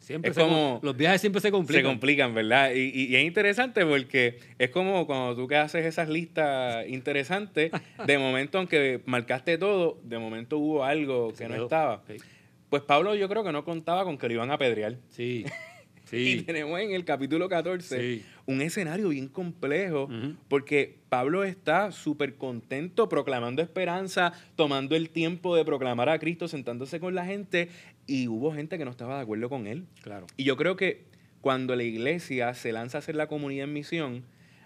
Siempre 0.00 0.32
es 0.32 0.36
como, 0.36 0.80
los 0.82 0.96
viajes 0.96 1.22
siempre 1.22 1.40
se 1.40 1.50
complican. 1.50 1.82
Se 1.82 1.88
complican, 1.88 2.34
¿verdad? 2.34 2.72
Y, 2.74 2.90
y, 2.90 3.16
es 3.16 3.24
interesante 3.24 3.86
porque 3.86 4.38
es 4.58 4.68
como 4.68 5.06
cuando 5.06 5.34
tú 5.34 5.48
que 5.48 5.56
haces 5.56 5.86
esas 5.86 6.10
listas 6.10 6.86
interesantes, 6.88 7.72
de 8.06 8.18
momento, 8.18 8.58
aunque 8.58 9.00
marcaste 9.06 9.56
todo, 9.56 9.98
de 10.04 10.18
momento 10.18 10.58
hubo 10.58 10.84
algo 10.84 11.32
que 11.32 11.48
no 11.48 11.54
estaba. 11.54 12.04
Pues 12.74 12.82
Pablo 12.82 13.14
yo 13.14 13.28
creo 13.28 13.44
que 13.44 13.52
no 13.52 13.64
contaba 13.64 14.02
con 14.02 14.18
que 14.18 14.26
lo 14.26 14.34
iban 14.34 14.50
a 14.50 14.54
apedrear. 14.54 14.96
Sí. 15.08 15.44
Sí. 16.06 16.40
y 16.40 16.42
tenemos 16.42 16.78
en 16.80 16.90
el 16.90 17.04
capítulo 17.06 17.48
14 17.48 18.22
un 18.44 18.60
escenario 18.60 19.08
bien 19.08 19.26
complejo 19.26 20.10
porque 20.48 20.98
Pablo 21.08 21.44
está 21.44 21.92
súper 21.92 22.34
contento 22.34 23.08
proclamando 23.08 23.62
esperanza, 23.62 24.32
tomando 24.54 24.96
el 24.96 25.08
tiempo 25.08 25.56
de 25.56 25.64
proclamar 25.64 26.10
a 26.10 26.18
Cristo, 26.18 26.46
sentándose 26.46 27.00
con 27.00 27.14
la 27.14 27.24
gente 27.24 27.70
y 28.06 28.28
hubo 28.28 28.52
gente 28.52 28.76
que 28.76 28.84
no 28.84 28.90
estaba 28.90 29.16
de 29.16 29.22
acuerdo 29.22 29.48
con 29.48 29.66
él. 29.66 29.86
Claro. 30.02 30.26
Y 30.36 30.44
yo 30.44 30.56
creo 30.56 30.76
que 30.76 31.04
cuando 31.40 31.74
la 31.74 31.84
iglesia 31.84 32.52
se 32.52 32.72
lanza 32.72 32.98
a 32.98 33.00
hacer 33.00 33.14
la 33.14 33.28
comunidad 33.28 33.64
en 33.64 33.72
misión, 33.72 34.24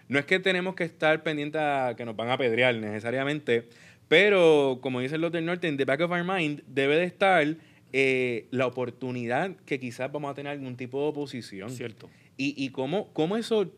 no 0.09 0.19
es 0.19 0.25
que 0.25 0.39
tenemos 0.39 0.75
que 0.75 0.83
estar 0.83 1.23
pendientes 1.23 1.61
a 1.61 1.93
que 1.95 2.03
nos 2.03 2.17
van 2.17 2.29
a 2.29 2.33
apedrear 2.33 2.75
necesariamente, 2.75 3.69
pero 4.09 4.79
como 4.81 4.99
dicen 4.99 5.21
los 5.21 5.31
del 5.31 5.45
norte, 5.45 5.69
en 5.69 5.77
the 5.77 5.85
back 5.85 6.01
of 6.01 6.11
our 6.11 6.25
mind 6.25 6.63
debe 6.67 6.97
de 6.97 7.05
estar 7.05 7.55
eh, 7.93 8.47
la 8.51 8.67
oportunidad 8.67 9.55
que 9.65 9.79
quizás 9.79 10.11
vamos 10.11 10.31
a 10.31 10.33
tener 10.33 10.51
algún 10.51 10.75
tipo 10.75 11.01
de 11.01 11.07
oposición. 11.09 11.69
Cierto. 11.71 12.09
Y, 12.37 12.53
y 12.63 12.69
cómo, 12.69 13.11
cómo 13.13 13.37
eso 13.37 13.71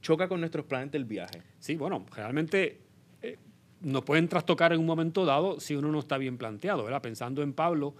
choca 0.00 0.28
con 0.28 0.40
nuestros 0.40 0.66
planes 0.66 0.90
del 0.90 1.04
viaje. 1.04 1.42
Sí, 1.58 1.76
bueno, 1.76 2.04
realmente 2.14 2.80
eh, 3.22 3.36
nos 3.80 4.04
pueden 4.04 4.28
trastocar 4.28 4.72
en 4.72 4.80
un 4.80 4.86
momento 4.86 5.24
dado 5.24 5.60
si 5.60 5.74
uno 5.74 5.90
no 5.90 5.98
está 5.98 6.18
bien 6.18 6.38
planteado, 6.38 6.84
¿verdad? 6.84 7.02
Pensando 7.02 7.42
en 7.42 7.52
Pablo, 7.52 7.94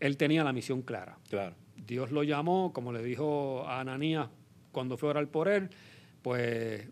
él 0.00 0.16
tenía 0.16 0.44
la 0.44 0.52
misión 0.52 0.82
clara. 0.82 1.18
Claro. 1.28 1.54
Dios 1.76 2.10
lo 2.10 2.22
llamó, 2.22 2.72
como 2.72 2.92
le 2.92 3.02
dijo 3.02 3.64
a 3.66 3.80
Ananías 3.80 4.28
cuando 4.72 4.96
fue 4.96 5.08
a 5.08 5.10
orar 5.10 5.28
por 5.28 5.48
él, 5.48 5.68
pues 6.22 6.88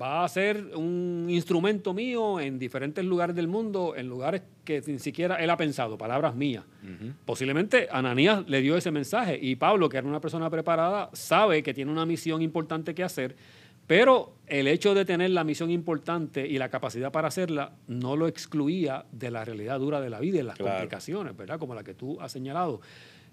va 0.00 0.24
a 0.24 0.28
ser 0.28 0.74
un 0.74 1.26
instrumento 1.28 1.94
mío 1.94 2.40
en 2.40 2.58
diferentes 2.58 3.04
lugares 3.04 3.34
del 3.36 3.48
mundo, 3.48 3.94
en 3.96 4.08
lugares 4.08 4.42
que 4.64 4.82
ni 4.86 4.98
siquiera 4.98 5.36
él 5.36 5.48
ha 5.50 5.56
pensado, 5.56 5.96
palabras 5.96 6.34
mías. 6.34 6.64
Posiblemente 7.24 7.88
Ananías 7.90 8.44
le 8.48 8.60
dio 8.60 8.76
ese 8.76 8.90
mensaje 8.90 9.38
y 9.40 9.56
Pablo, 9.56 9.88
que 9.88 9.98
era 9.98 10.06
una 10.06 10.20
persona 10.20 10.50
preparada, 10.50 11.10
sabe 11.12 11.62
que 11.62 11.72
tiene 11.72 11.90
una 11.90 12.04
misión 12.04 12.42
importante 12.42 12.94
que 12.94 13.04
hacer, 13.04 13.36
pero 13.86 14.34
el 14.46 14.66
hecho 14.66 14.94
de 14.94 15.04
tener 15.04 15.30
la 15.30 15.44
misión 15.44 15.70
importante 15.70 16.46
y 16.46 16.58
la 16.58 16.68
capacidad 16.68 17.12
para 17.12 17.28
hacerla 17.28 17.72
no 17.86 18.16
lo 18.16 18.26
excluía 18.26 19.06
de 19.12 19.30
la 19.30 19.44
realidad 19.44 19.78
dura 19.78 20.00
de 20.00 20.10
la 20.10 20.18
vida 20.18 20.40
y 20.40 20.42
las 20.42 20.58
complicaciones, 20.58 21.36
¿verdad? 21.36 21.58
Como 21.58 21.74
la 21.74 21.84
que 21.84 21.94
tú 21.94 22.20
has 22.20 22.32
señalado. 22.32 22.80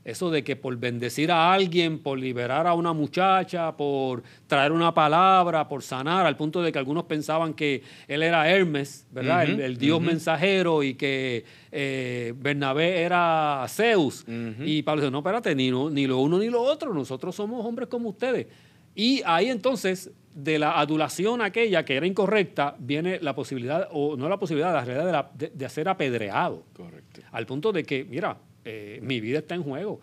Eso 0.05 0.29
de 0.29 0.43
que 0.43 0.55
por 0.55 0.75
bendecir 0.77 1.31
a 1.31 1.53
alguien, 1.53 2.00
por 2.00 2.19
liberar 2.19 2.67
a 2.67 2.74
una 2.74 2.91
muchacha, 2.93 3.75
por 3.75 4.24
traer 4.48 4.72
una 4.72 4.93
palabra, 4.93 5.67
por 5.67 5.81
sanar, 5.81 6.25
al 6.25 6.36
punto 6.36 6.62
de 6.62 6.72
que 6.72 6.79
algunos 6.79 7.05
pensaban 7.05 7.53
que 7.53 7.83
él 8.07 8.22
era 8.22 8.50
Hermes, 8.50 9.07
¿verdad? 9.12 9.43
el, 9.43 9.77
dios 9.77 10.01
mensajero 10.01 10.83
y 10.83 10.95
que 10.95 11.45
eh, 11.72 12.33
Bernabé 12.36 13.01
era 13.01 13.65
Zeus. 13.69 14.25
Y 14.65 14.83
Pablo 14.83 15.01
dice, 15.01 15.12
no, 15.12 15.19
espérate, 15.19 15.55
ni, 15.55 15.72
ni 15.72 16.05
lo 16.05 16.19
uno 16.19 16.38
ni 16.38 16.50
lo 16.50 16.62
otro, 16.62 16.93
nosotros 16.93 17.36
somos 17.36 17.65
hombres 17.65 17.88
como 17.88 18.10
ustedes. 18.10 18.48
Y 18.95 19.22
ahí 19.25 19.50
entonces, 19.50 20.12
de 20.36 20.60
la 20.60 20.79
adulación 20.79 21.41
aquella 21.41 21.86
que 21.86 21.95
era 21.95 22.05
incorrecta, 22.05 22.75
viene 22.77 23.19
la 23.22 23.33
posibilidad, 23.33 23.88
o 23.91 24.17
no 24.17 24.27
la 24.27 24.38
posibilidad, 24.38 24.74
la 24.74 24.83
realidad 24.83 25.31
de, 25.33 25.48
de, 25.48 25.55
de 25.55 25.69
ser 25.69 25.88
apedreado. 25.88 26.65
Correcto. 26.74 27.22
Al 27.31 27.45
punto 27.45 27.72
de 27.72 27.83
que, 27.83 28.03
mira, 28.03 28.38
eh, 28.65 29.00
mi 29.01 29.20
vida 29.20 29.39
está 29.39 29.55
en 29.55 29.63
juego. 29.63 30.00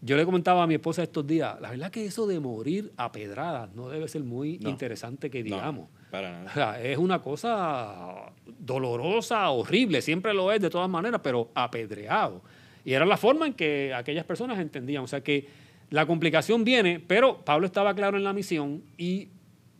Yo 0.00 0.16
le 0.16 0.24
comentaba 0.24 0.64
a 0.64 0.66
mi 0.66 0.74
esposa 0.74 1.04
estos 1.04 1.24
días, 1.24 1.60
la 1.60 1.70
verdad 1.70 1.90
que 1.90 2.04
eso 2.04 2.26
de 2.26 2.40
morir 2.40 2.92
a 2.96 3.12
pedradas 3.12 3.72
no 3.72 3.88
debe 3.88 4.08
ser 4.08 4.24
muy 4.24 4.58
interesante 4.62 5.30
que 5.30 5.44
digamos. 5.44 5.88
para 6.10 6.42
nada. 6.42 6.82
es 6.82 6.98
una 6.98 7.20
cosa 7.20 8.32
dolorosa, 8.58 9.48
horrible, 9.50 10.02
siempre 10.02 10.34
lo 10.34 10.50
es 10.50 10.60
de 10.60 10.70
todas 10.70 10.90
maneras, 10.90 11.20
pero 11.22 11.50
apedreado. 11.54 12.42
Y 12.84 12.94
era 12.94 13.06
la 13.06 13.16
forma 13.16 13.46
en 13.46 13.54
que 13.54 13.94
aquellas 13.94 14.24
personas 14.24 14.58
entendían. 14.58 15.04
O 15.04 15.06
sea 15.06 15.22
que 15.22 15.46
la 15.90 16.06
complicación 16.06 16.64
viene, 16.64 16.98
pero 16.98 17.44
Pablo 17.44 17.66
estaba 17.66 17.94
claro 17.94 18.16
en 18.16 18.24
la 18.24 18.32
misión 18.32 18.82
y 18.96 19.28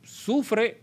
sufre 0.05 0.82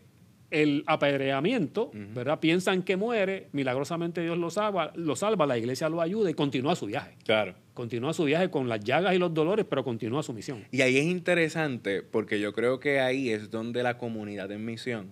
el 0.51 0.83
apedreamiento, 0.87 1.91
¿verdad? 1.93 2.39
Piensan 2.39 2.83
que 2.83 2.97
muere, 2.97 3.49
milagrosamente 3.51 4.21
Dios 4.21 4.37
lo 4.37 4.49
salva, 4.49 4.91
lo 4.95 5.15
salva, 5.15 5.45
la 5.45 5.57
iglesia 5.57 5.89
lo 5.89 6.01
ayuda 6.01 6.29
y 6.29 6.33
continúa 6.33 6.75
su 6.75 6.87
viaje. 6.87 7.15
Claro. 7.23 7.53
Continúa 7.73 8.13
su 8.13 8.25
viaje 8.25 8.49
con 8.49 8.67
las 8.67 8.83
llagas 8.83 9.13
y 9.15 9.19
los 9.19 9.33
dolores, 9.33 9.65
pero 9.69 9.83
continúa 9.83 10.23
su 10.23 10.33
misión. 10.33 10.65
Y 10.71 10.81
ahí 10.81 10.97
es 10.97 11.05
interesante 11.05 12.01
porque 12.01 12.39
yo 12.39 12.53
creo 12.53 12.79
que 12.79 12.99
ahí 12.99 13.29
es 13.29 13.51
donde 13.51 13.83
la 13.83 13.97
comunidad 13.97 14.51
en 14.51 14.65
misión 14.65 15.11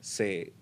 se 0.00 0.52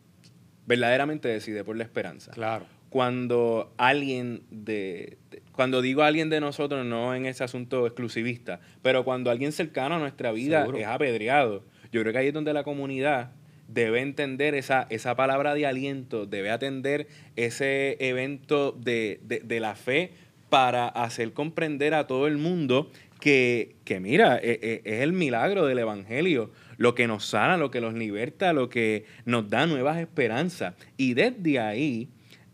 verdaderamente 0.67 1.29
decide 1.29 1.65
por 1.65 1.77
la 1.77 1.85
esperanza. 1.85 2.33
Claro. 2.33 2.67
Cuando 2.91 3.75
alguien 3.77 4.45
de, 4.51 5.19
cuando 5.53 5.83
digo 5.83 6.03
alguien 6.03 6.31
de 6.31 6.41
nosotros, 6.41 6.87
no 6.87 7.15
en 7.15 7.27
ese 7.27 7.43
asunto 7.43 7.87
exclusivista, 7.87 8.61
pero 8.83 9.05
cuando 9.05 9.31
alguien 9.31 9.51
cercano 9.51 9.97
a 9.97 9.99
nuestra 9.99 10.31
vida 10.31 10.67
es 10.77 10.87
apedreado, 10.87 11.65
yo 11.91 12.03
creo 12.03 12.13
que 12.13 12.19
ahí 12.19 12.29
es 12.29 12.35
donde 12.35 12.53
la 12.53 12.63
comunidad 12.63 13.33
debe 13.69 14.01
entender 14.01 14.55
esa, 14.55 14.87
esa 14.91 15.17
palabra 15.17 15.55
de 15.55 15.67
aliento, 15.67 16.27
debe 16.27 16.51
atender 16.51 17.09
ese 17.37 17.97
evento 18.01 18.73
de, 18.73 19.19
la 19.61 19.75
fe 19.75 20.13
para 20.49 20.89
hacer 20.89 21.33
comprender 21.33 21.95
a 21.95 22.07
todo 22.07 22.27
el 22.27 22.39
mundo 22.39 22.91
que, 23.21 23.77
mira, 24.01 24.39
e, 24.39 24.59
e, 24.63 24.83
es, 24.85 25.01
el 25.01 25.13
milagro 25.13 25.67
del 25.67 25.79
Evangelio, 25.79 26.51
lo 26.77 26.95
que 26.95 27.07
nos 27.07 27.25
sana, 27.25 27.57
lo 27.57 27.71
que 27.71 27.81
nos 27.81 27.95
liberta, 27.95 28.53
lo 28.53 28.69
que 28.69 29.07
nos 29.25 29.49
da 29.49 29.67
nuevas 29.67 29.99
esperanzas. 29.99 30.75
Y 30.97 31.15
desde 31.15 31.59
ahí 31.59 32.09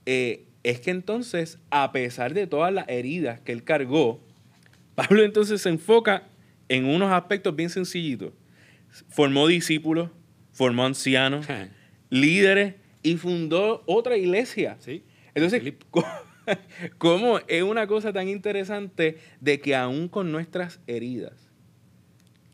eh, 0.06 0.44
es 0.62 0.80
que 0.80 0.90
entonces, 0.90 1.58
a 1.70 1.90
pesar 1.90 2.34
de 2.34 2.46
todas 2.46 2.72
las 2.72 2.88
heridas 2.88 3.40
que 3.40 3.52
él 3.52 3.64
cargó, 3.64 4.20
Pablo 4.94 5.24
entonces 5.24 5.62
se 5.62 5.70
enfoca 5.70 6.24
en 6.68 6.84
unos 6.84 7.12
aspectos 7.12 7.56
bien 7.56 7.70
sencillitos. 7.70 8.32
Formó 9.08 9.46
discípulos, 9.46 10.10
formó 10.60 10.84
ancianos, 10.84 11.46
líderes 12.10 12.74
y 13.02 13.16
fundó 13.16 13.82
otra 13.86 14.18
iglesia. 14.18 14.76
Sí. 14.80 15.04
Entonces, 15.34 15.72
¿cómo, 16.98 17.38
es 17.48 17.62
una 17.62 17.86
cosa 17.86 18.12
tan 18.12 18.28
interesante 18.28 19.16
de 19.40 19.58
que 19.58 19.74
aún 19.74 20.08
con 20.08 20.30
nuestras 20.30 20.80
heridas, 20.86 21.48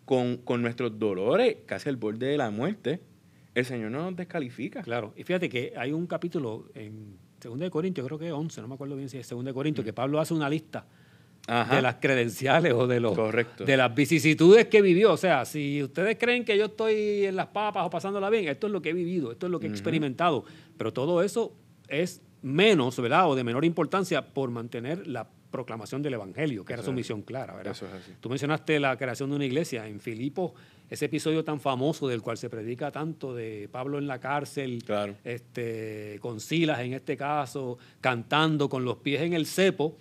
con, 0.05 0.41
nuestros 0.63 0.97
dolores, 1.01 1.57
casi 1.67 1.89
al 1.89 1.97
borde 1.97 2.29
de 2.29 2.37
la 2.37 2.53
muerte, 2.53 3.01
el 3.57 3.65
Señor 3.65 3.91
no 3.91 4.05
nos 4.05 4.15
descalifica? 4.15 4.83
Claro, 4.83 5.13
y 5.17 5.25
fíjate 5.25 5.49
que 5.49 5.73
hay 5.77 5.91
un 5.91 6.07
capítulo 6.07 6.69
en 6.77 7.19
2 7.43 7.59
de 7.59 7.71
Corintios, 7.71 8.07
creo 8.07 8.21
que 8.21 8.29
es 8.29 8.33
11, 8.33 8.61
no 8.61 8.69
me 8.69 8.75
acuerdo 8.75 8.95
bien 8.95 9.09
si 9.09 9.19
es 9.19 9.29
2 9.29 9.45
de 9.45 9.53
Corintios, 9.53 9.85
que 9.85 9.93
Pablo 9.93 10.21
hace 10.21 10.33
una 10.33 10.49
lista 10.49 10.87
de 11.47 11.83
las 11.83 11.97
credenciales 11.97 12.73
o 12.73 12.87
de, 12.87 13.01
los, 13.01 13.17
de 13.59 13.77
las 13.77 13.95
vicisitudes 13.95 14.67
que 14.67 14.83
vivió. 14.83 15.13
O 15.13 15.17
sea, 15.17 15.45
si 15.45 15.83
ustedes 15.83 16.17
creen 16.19 16.45
que 16.45 16.59
yo 16.59 16.67
estoy 16.67 17.27
en 17.27 17.37
las 17.37 17.47
papas 17.47 17.87
o 17.87 17.91
pasándola 17.91 18.31
bien, 18.31 18.49
esto 18.49 18.67
es 18.67 18.73
lo 18.73 18.83
que 18.83 18.91
he 18.91 18.95
vivido, 18.95 19.33
esto 19.33 19.47
es 19.47 19.53
lo 19.53 19.61
que 19.61 19.67
he 19.67 19.71
experimentado. 19.71 20.45
Pero 20.77 20.93
todo 20.93 21.23
eso 21.23 21.53
es 21.89 22.23
menos, 22.43 23.01
¿verdad? 23.01 23.31
O 23.31 23.35
de 23.35 23.45
menor 23.45 23.65
importancia 23.65 24.35
por 24.35 24.51
mantener 24.51 25.07
la 25.07 25.29
proclamación 25.51 26.03
del 26.03 26.15
Evangelio, 26.15 26.65
que 26.65 26.73
era 26.73 26.83
su 26.83 26.93
misión 26.93 27.23
clara, 27.23 27.55
¿verdad? 27.55 27.73
Eso 27.73 27.87
es 27.87 27.93
así. 27.93 28.13
Tú 28.21 28.29
mencionaste 28.29 28.79
la 28.79 28.97
creación 28.97 29.31
de 29.31 29.37
una 29.37 29.45
iglesia 29.45 29.87
en 29.87 30.01
Filipos, 30.01 30.53
ese 30.91 31.07
episodio 31.07 31.45
tan 31.45 31.61
famoso 31.61 32.07
del 32.09 32.23
cual 32.23 32.37
se 32.37 32.51
predica 32.51 32.91
tanto 32.93 33.35
de 33.35 33.69
Pablo 33.73 33.99
en 33.99 34.07
la 34.07 34.21
cárcel, 34.21 34.85
este, 35.25 36.19
con 36.21 36.41
Silas 36.41 36.81
en 36.81 36.93
este 36.93 37.17
caso, 37.17 37.79
cantando 38.01 38.69
con 38.69 38.85
los 38.85 38.99
pies 38.99 39.23
en 39.23 39.33
el 39.33 39.47
cepo. 39.47 39.97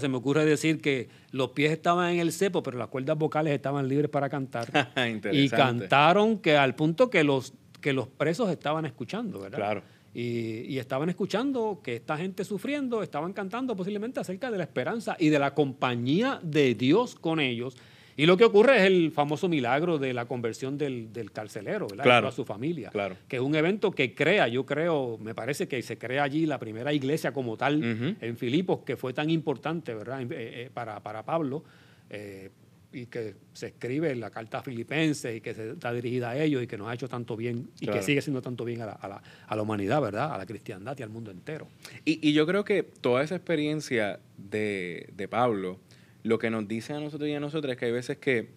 Se 0.00 0.08
me 0.08 0.16
ocurre 0.16 0.44
decir 0.44 0.80
que 0.80 1.08
los 1.30 1.50
pies 1.50 1.72
estaban 1.72 2.12
en 2.12 2.20
el 2.20 2.32
cepo, 2.32 2.62
pero 2.62 2.78
las 2.78 2.88
cuerdas 2.88 3.16
vocales 3.16 3.52
estaban 3.54 3.88
libres 3.88 4.10
para 4.10 4.28
cantar. 4.28 4.68
y 5.32 5.48
cantaron 5.48 6.38
que 6.38 6.56
al 6.56 6.74
punto 6.74 7.10
que 7.10 7.24
los, 7.24 7.54
que 7.80 7.92
los 7.92 8.08
presos 8.08 8.50
estaban 8.50 8.84
escuchando, 8.86 9.40
¿verdad? 9.40 9.58
Claro. 9.58 9.82
Y, 10.14 10.62
y, 10.62 10.78
estaban 10.78 11.08
escuchando 11.10 11.80
que 11.84 11.96
esta 11.96 12.16
gente 12.16 12.42
sufriendo, 12.44 13.02
estaban 13.02 13.32
cantando 13.32 13.76
posiblemente 13.76 14.18
acerca 14.18 14.50
de 14.50 14.58
la 14.58 14.64
esperanza 14.64 15.16
y 15.18 15.28
de 15.28 15.38
la 15.38 15.54
compañía 15.54 16.40
de 16.42 16.74
Dios 16.74 17.14
con 17.14 17.38
ellos 17.38 17.76
y 18.18 18.26
lo 18.26 18.36
que 18.36 18.44
ocurre 18.44 18.78
es 18.78 18.82
el 18.82 19.12
famoso 19.12 19.48
milagro 19.48 19.96
de 19.96 20.12
la 20.12 20.24
conversión 20.24 20.76
del, 20.76 21.30
carcelero, 21.32 21.86
¿verdad? 21.86 22.02
Claro, 22.02 22.26
a 22.26 22.32
su 22.32 22.44
familia. 22.44 22.90
Claro. 22.90 23.16
Que 23.28 23.36
es 23.36 23.42
un 23.42 23.54
evento 23.54 23.92
que 23.92 24.12
crea, 24.12 24.48
yo 24.48 24.66
creo, 24.66 25.18
me 25.18 25.36
parece 25.36 25.68
que 25.68 25.80
se 25.82 25.98
crea 25.98 26.24
allí 26.24 26.44
la 26.44 26.58
primera 26.58 26.92
iglesia 26.92 27.32
como 27.32 27.56
tal 27.56 28.16
en 28.20 28.36
Filipos, 28.36 28.80
que 28.84 28.96
fue 28.96 29.12
tan 29.12 29.30
importante, 29.30 29.94
¿verdad? 29.94 30.20
Eh, 30.22 30.26
eh, 30.32 30.70
para, 30.74 31.00
para 31.00 31.24
Pablo. 31.24 31.62
Eh, 32.10 32.50
y 32.92 33.06
que 33.06 33.36
se 33.52 33.68
escribe 33.68 34.10
en 34.10 34.18
la 34.18 34.30
carta 34.30 34.62
filipense 34.62 35.36
y 35.36 35.40
que 35.40 35.54
se 35.54 35.72
está 35.72 35.92
dirigida 35.92 36.30
a 36.30 36.42
ellos 36.42 36.62
y 36.62 36.66
que 36.66 36.76
nos 36.76 36.88
ha 36.88 36.94
hecho 36.94 37.06
tanto 37.06 37.36
bien 37.36 37.70
y 37.78 37.86
que 37.86 38.02
sigue 38.02 38.20
siendo 38.22 38.42
tanto 38.42 38.64
bien 38.64 38.80
a 38.80 38.86
la, 38.86 38.92
a, 38.92 39.08
la, 39.08 39.22
a 39.46 39.56
la, 39.56 39.62
humanidad, 39.62 40.00
¿verdad? 40.00 40.34
A 40.34 40.38
la 40.38 40.46
cristiandad 40.46 40.98
y 40.98 41.02
al 41.04 41.10
mundo 41.10 41.30
entero. 41.30 41.68
Y, 42.04 42.26
y 42.26 42.32
yo 42.32 42.46
creo 42.46 42.64
que 42.64 42.82
toda 42.82 43.22
esa 43.22 43.36
experiencia 43.36 44.18
de, 44.38 45.08
de 45.14 45.28
Pablo 45.28 45.78
lo 46.22 46.38
que 46.38 46.50
nos 46.50 46.66
dice 46.66 46.92
a 46.92 47.00
nosotros 47.00 47.28
y 47.28 47.34
a 47.34 47.40
nosotras 47.40 47.72
es 47.72 47.78
que 47.78 47.86
hay 47.86 47.92
veces 47.92 48.18
que 48.18 48.48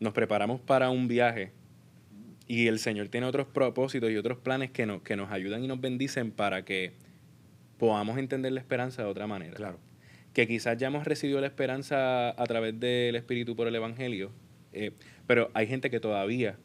nos 0.00 0.12
preparamos 0.12 0.60
para 0.60 0.90
un 0.90 1.08
viaje 1.08 1.52
y 2.46 2.66
el 2.66 2.80
Señor 2.80 3.08
tiene 3.08 3.26
otros 3.26 3.46
propósitos 3.46 4.10
y 4.10 4.16
otros 4.16 4.38
planes 4.38 4.72
que 4.72 4.84
nos, 4.84 5.02
que 5.02 5.14
nos 5.14 5.30
ayudan 5.30 5.62
y 5.62 5.68
nos 5.68 5.80
bendicen 5.80 6.32
para 6.32 6.64
que 6.64 6.94
podamos 7.78 8.18
entender 8.18 8.52
la 8.52 8.60
esperanza 8.60 9.02
de 9.02 9.08
otra 9.08 9.26
manera. 9.26 9.54
Claro. 9.54 9.78
Que 10.32 10.48
quizás 10.48 10.76
ya 10.76 10.88
hemos 10.88 11.04
recibido 11.04 11.40
la 11.40 11.46
esperanza 11.46 12.30
a 12.30 12.46
través 12.46 12.78
del 12.80 13.14
Espíritu 13.14 13.54
por 13.54 13.68
el 13.68 13.74
Evangelio, 13.74 14.32
eh, 14.72 14.90
pero 15.26 15.50
hay 15.54 15.68
gente 15.68 15.90
que 15.90 16.00
todavía 16.00 16.56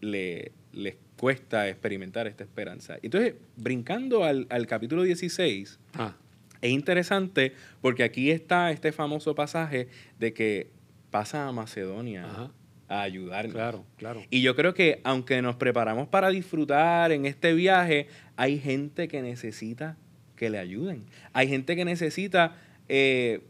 le, 0.00 0.52
les 0.72 0.96
cuesta 1.18 1.68
experimentar 1.68 2.26
esta 2.26 2.42
esperanza. 2.42 2.96
Entonces, 3.02 3.34
brincando 3.56 4.24
al, 4.24 4.46
al 4.48 4.66
capítulo 4.66 5.02
16, 5.02 5.78
ah. 5.94 6.16
Es 6.62 6.70
interesante 6.70 7.54
porque 7.80 8.02
aquí 8.02 8.30
está 8.30 8.70
este 8.70 8.92
famoso 8.92 9.34
pasaje 9.34 9.88
de 10.18 10.32
que 10.32 10.70
pasa 11.10 11.48
a 11.48 11.52
Macedonia 11.52 12.50
a 12.88 13.02
ayudarnos. 13.02 13.54
Claro, 13.54 13.84
claro. 13.96 14.22
Y 14.30 14.42
yo 14.42 14.56
creo 14.56 14.74
que 14.74 15.00
aunque 15.04 15.42
nos 15.42 15.56
preparamos 15.56 16.08
para 16.08 16.28
disfrutar 16.30 17.12
en 17.12 17.24
este 17.24 17.54
viaje, 17.54 18.08
hay 18.36 18.58
gente 18.58 19.08
que 19.08 19.22
necesita 19.22 19.96
que 20.36 20.50
le 20.50 20.58
ayuden. 20.58 21.04
Hay 21.32 21.48
gente 21.48 21.76
que 21.76 21.84
necesita 21.84 22.56
eh, 22.88 23.42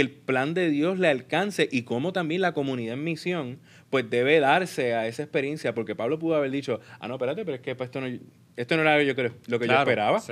que 0.00 0.02
el 0.02 0.10
plan 0.10 0.54
de 0.54 0.70
Dios 0.70 0.98
le 0.98 1.08
alcance 1.08 1.68
y 1.70 1.82
como 1.82 2.12
también 2.12 2.40
la 2.40 2.52
comunidad 2.52 2.94
en 2.94 3.04
misión 3.04 3.58
pues 3.90 4.08
debe 4.08 4.38
darse 4.38 4.94
a 4.94 5.08
esa 5.08 5.22
experiencia, 5.22 5.74
porque 5.74 5.96
Pablo 5.96 6.18
pudo 6.18 6.36
haber 6.36 6.52
dicho, 6.52 6.80
ah, 7.00 7.08
no, 7.08 7.14
espérate, 7.14 7.44
pero 7.44 7.56
es 7.56 7.60
que 7.60 7.72
esto 7.72 8.00
no, 8.00 8.06
esto 8.56 8.76
no 8.76 8.82
era 8.82 8.96
lo, 9.02 9.14
que 9.14 9.22
yo 9.48 9.56
esperaba. 9.56 10.22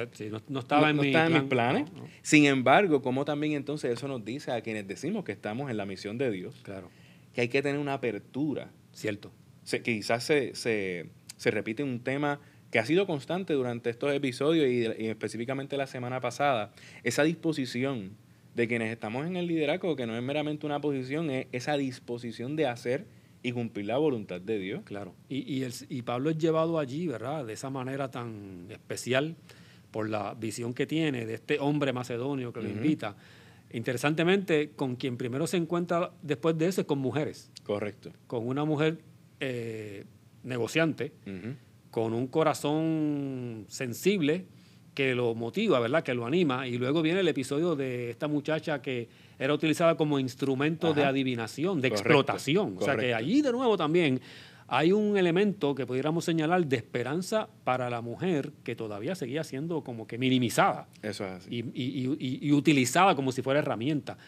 no, 0.49 0.61
estaba, 0.61 0.91
en, 0.91 0.97
mis 0.97 1.43
planes. 1.43 1.91
Sin 2.23 2.47
embargo, 2.47 3.03
como 3.03 3.25
también 3.25 3.55
entonces 3.55 3.93
eso 3.93 4.07
nos 4.07 4.25
dice 4.25 4.53
a 4.53 4.61
quienes 4.61 4.87
decimos 4.87 5.25
que 5.25 5.33
estamos 5.33 5.71
en 5.71 5.77
la 5.77 5.87
misión 5.87 6.19
de 6.19 6.31
Dios, 6.31 6.55
claro. 6.63 6.89
que 7.35 7.41
hay 7.41 7.49
que 7.49 7.63
tener 7.63 7.81
una 7.81 7.95
apertura. 7.95 8.71
Cierto. 8.93 9.33
Se, 9.65 9.83
quizás 9.83 10.23
se, 10.23 10.55
se, 10.55 11.07
se 11.37 11.51
repite 11.51 11.83
un 11.83 12.01
tema 12.01 12.41
que 12.71 12.79
ha 12.79 12.85
sido 12.85 13.07
constante 13.07 13.55
durante 13.55 13.91
estos 13.91 14.13
episodios 14.13 14.69
y, 14.69 15.03
y 15.03 15.09
específicamente 15.09 15.77
la 15.77 15.87
semana 15.87 16.21
pasada, 16.21 16.73
esa 17.03 17.25
disposición 17.25 18.17
de 18.59 18.67
quienes 18.67 18.91
estamos 18.91 19.25
en 19.25 19.37
el 19.37 19.47
liderazgo, 19.47 19.95
que 19.95 20.05
no 20.05 20.17
es 20.17 20.23
meramente 20.23 20.67
una 20.67 20.81
posición, 20.81 21.31
es 21.31 21.47
esa 21.53 21.77
disposición 21.77 22.57
de 22.57 22.67
hacer 22.67 23.07
y 23.41 23.53
cumplir 23.53 23.87
la 23.87 23.99
voluntad 23.99 24.41
de 24.41 24.59
Dios. 24.59 24.83
Claro. 24.85 25.15
Y, 25.29 25.49
y, 25.49 25.63
el, 25.63 25.73
y 25.89 26.03
Pablo 26.03 26.29
es 26.31 26.39
llevado 26.39 26.81
allí, 26.81 27.07
¿verdad? 27.07 27.47
De 27.47 27.53
esa 27.53 27.71
manera 27.71 28.11
tan 28.11 28.67
especial 28.71 29.37
por 29.93 30.11
la 30.11 30.35
visión 30.35 30.75
que 30.75 30.89
tiene 30.89 31.25
de 31.25 31.35
este 31.35 31.61
hombre 31.61 31.93
macedonio 31.93 32.53
que 32.53 32.61
lo 32.61 32.69
invita. 32.69 33.15
Interesantemente, 33.71 34.73
con 34.75 34.97
quien 34.97 35.17
primero 35.17 35.47
se 35.47 35.57
encuentra 35.57 36.11
después 36.23 36.59
de 36.59 36.67
eso 36.67 36.81
es 36.81 36.87
con 36.89 36.99
mujeres. 36.99 37.53
Correcto. 37.63 38.11
Con 38.27 38.45
una 38.45 38.65
mujer 38.65 38.99
eh, 39.39 40.05
negociante, 40.43 41.13
con 41.93 42.13
un 42.13 42.27
corazón 42.27 43.67
sensible 43.69 44.47
que 44.95 45.15
lo 45.15 45.35
motiva, 45.35 45.79
¿verdad? 45.81 46.03
Que 46.03 46.15
lo 46.15 46.27
anima. 46.27 46.67
Y 46.67 46.79
luego 46.79 47.03
viene 47.03 47.21
el 47.21 47.29
episodio 47.29 47.77
de 47.77 48.11
esta 48.11 48.29
muchacha 48.29 48.83
que 48.83 49.09
era 49.39 49.55
utilizada 49.55 49.97
como 49.97 50.19
instrumento 50.19 50.93
de 50.93 51.05
adivinación, 51.05 51.81
de 51.81 51.89
explotación. 51.89 52.77
O 52.79 52.83
sea 52.83 52.97
que 52.97 53.15
allí 53.15 53.43
de 53.43 53.53
nuevo 53.53 53.77
también 53.77 54.21
hay 54.67 54.93
un 54.93 55.17
elemento 55.17 55.75
que 55.75 55.87
pudiéramos 55.87 56.25
señalar 56.25 56.67
de 56.67 56.77
esperanza 56.77 57.49
para 57.65 57.89
la 57.89 58.01
mujer 58.03 58.53
que 58.65 58.77
todavía 58.77 59.15
seguía 59.15 59.45
siendo 59.45 59.83
como 59.83 60.07
que 60.07 60.19
minimizada. 60.19 60.89
Eso 61.03 61.25
es 61.25 61.33
así. 61.33 61.65
Y, 61.75 62.53
utilizada 62.53 63.15
como 63.15 63.33
si 63.33 63.43
fuera 63.43 63.61
herramienta. 63.61 64.19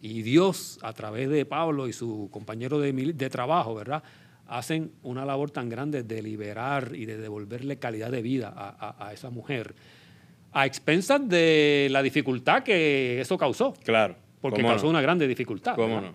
Y 0.00 0.22
Dios, 0.22 0.78
a 0.82 0.94
través 0.94 1.28
de 1.28 1.44
Pablo 1.44 1.86
y 1.86 1.92
su 1.92 2.28
compañero 2.30 2.78
de, 2.78 2.92
de 2.92 3.30
trabajo, 3.30 3.74
¿verdad? 3.74 4.02
hacen 4.50 4.90
una 5.04 5.24
labor 5.24 5.52
tan 5.52 5.68
grande 5.68 6.02
de 6.02 6.22
liberar 6.22 6.90
y 6.94 7.06
de 7.06 7.16
devolverle 7.16 7.78
calidad 7.78 8.10
de 8.10 8.20
vida 8.20 8.52
a, 8.56 9.12
esa 9.12 9.30
mujer, 9.30 9.76
a 10.52 10.66
expensas 10.66 11.28
de 11.28 11.88
la 11.90 12.02
dificultad 12.02 12.62
que 12.62 13.20
eso 13.20 13.38
causó. 13.38 13.74
Claro. 13.84 14.16
Porque 14.40 14.62
causó 14.62 14.88
una 14.88 15.02
grande 15.02 15.28
dificultad. 15.28 15.74
¿Cómo 15.74 16.00
no? 16.00 16.14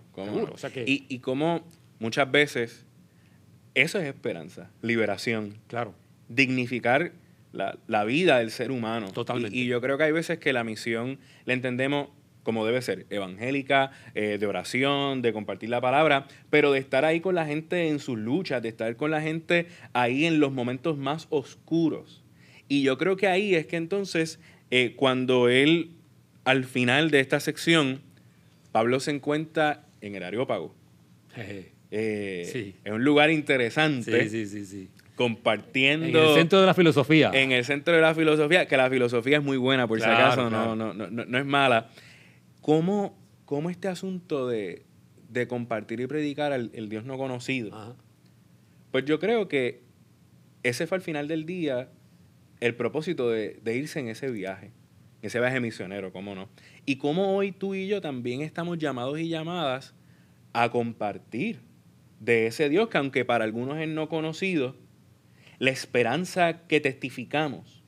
y, 0.85 1.05
y 1.07 1.19
cómo 1.19 1.63
muchas 1.99 2.29
veces 2.31 2.85
eso 3.75 3.99
es 3.99 4.05
esperanza, 4.05 4.71
liberación. 4.81 5.57
Claro. 5.67 5.93
Dignificar 6.27 7.11
la, 7.51 8.03
vida 8.03 8.39
del 8.39 8.51
ser 8.51 8.71
humano. 8.71 9.11
Totalmente. 9.11 9.55
y, 9.55 9.67
yo 9.67 9.81
creo 9.81 9.97
que 9.97 10.05
hay 10.05 10.11
veces 10.11 10.39
que 10.39 10.53
la 10.53 10.63
misión 10.63 11.19
la 11.45 11.53
entendemos 11.53 12.09
como 12.43 12.63
debe 12.63 12.79
ser, 12.83 13.07
evangélica, 13.09 13.89
eh, 14.13 14.37
de 14.39 14.45
oración, 14.45 15.23
de 15.23 15.33
compartir 15.33 15.69
la 15.69 15.81
palabra, 15.81 16.27
pero 16.51 16.71
de 16.71 16.79
estar 16.79 17.03
ahí 17.03 17.19
con 17.19 17.33
la 17.33 17.47
gente 17.47 17.89
en 17.89 17.97
sus 17.97 18.19
luchas, 18.19 18.61
de 18.61 18.69
estar 18.69 18.95
con 18.97 19.09
la 19.09 19.19
gente 19.19 19.67
ahí 19.93 20.25
en 20.25 20.39
los 20.39 20.51
momentos 20.51 20.95
más 20.95 21.25
oscuros. 21.31 22.23
Y 22.67 22.83
yo 22.83 22.97
creo 22.97 23.15
que 23.15 23.27
ahí 23.27 23.55
es 23.55 23.67
que 23.67 23.77
entonces, 23.77 24.39
eh, 24.71 24.93
cuando 24.95 25.49
él, 25.49 25.91
al 26.43 26.65
final 26.65 27.11
de 27.11 27.19
esta 27.19 27.39
sección, 27.39 28.01
Pablo 28.71 28.99
se 28.99 29.11
encuentra 29.11 29.85
en 30.01 30.15
el 30.15 30.23
Areópago. 30.23 30.75
Eh, 31.97 32.49
sí. 32.51 32.75
Es 32.83 32.91
un 32.91 33.05
lugar 33.05 33.31
interesante. 33.31 34.27
Sí, 34.27 34.29
sí, 34.29 34.47
sí, 34.47 34.65
sí. 34.65 34.89
Compartiendo. 35.15 36.07
En 36.07 36.29
el 36.29 36.35
centro 36.35 36.59
de 36.59 36.65
la 36.65 36.73
filosofía. 36.73 37.31
En 37.33 37.53
el 37.53 37.63
centro 37.63 37.95
de 37.95 38.01
la 38.01 38.13
filosofía, 38.13 38.67
que 38.67 38.75
la 38.75 38.89
filosofía 38.89 39.37
es 39.37 39.43
muy 39.43 39.55
buena, 39.55 39.87
por 39.87 40.01
si 40.01 40.05
acaso, 40.05 40.49
no, 40.49 40.75
no, 40.75 40.93
no, 40.93 41.07
no, 41.07 41.37
es 41.37 41.45
mala. 41.45 41.89
¿Cómo, 42.59 43.17
cómo 43.45 43.69
este 43.69 43.87
asunto 43.87 44.47
de, 44.49 44.83
compartir 45.47 46.01
y 46.01 46.07
predicar 46.07 46.51
al 46.51 46.69
el 46.73 46.89
Dios 46.89 47.05
no 47.05 47.17
conocido? 47.17 47.95
Pues 48.91 49.05
yo 49.05 49.19
creo 49.19 49.47
que 49.47 49.83
ese 50.63 50.87
fue 50.87 50.97
al 50.97 51.01
final 51.01 51.29
del 51.29 51.45
día 51.45 51.89
el 52.65 52.73
propósito 52.73 53.29
de, 53.29 53.61
irse 53.75 53.99
en 53.99 54.07
ese 54.07 54.31
viaje, 54.31 54.71
ese 55.21 55.39
viaje 55.39 55.59
misionero, 55.59 56.11
cómo 56.11 56.33
no. 56.33 56.49
Y 56.83 56.95
cómo 56.95 57.35
hoy 57.35 57.51
tú 57.51 57.75
y 57.75 57.87
yo 57.87 58.01
también 58.01 58.41
estamos 58.41 58.79
llamados 58.79 59.19
y 59.19 59.29
llamadas 59.29 59.93
a 60.51 60.71
compartir 60.71 61.59
de 62.19 62.47
ese 62.47 62.67
Dios 62.69 62.89
que 62.89 62.97
aunque 62.97 63.23
para 63.23 63.43
algunos 63.43 63.77
es 63.77 63.87
no 63.87 64.09
conocido, 64.09 64.75
la 65.59 65.69
esperanza 65.69 66.65
que 66.65 66.79
testificamos 66.79 67.83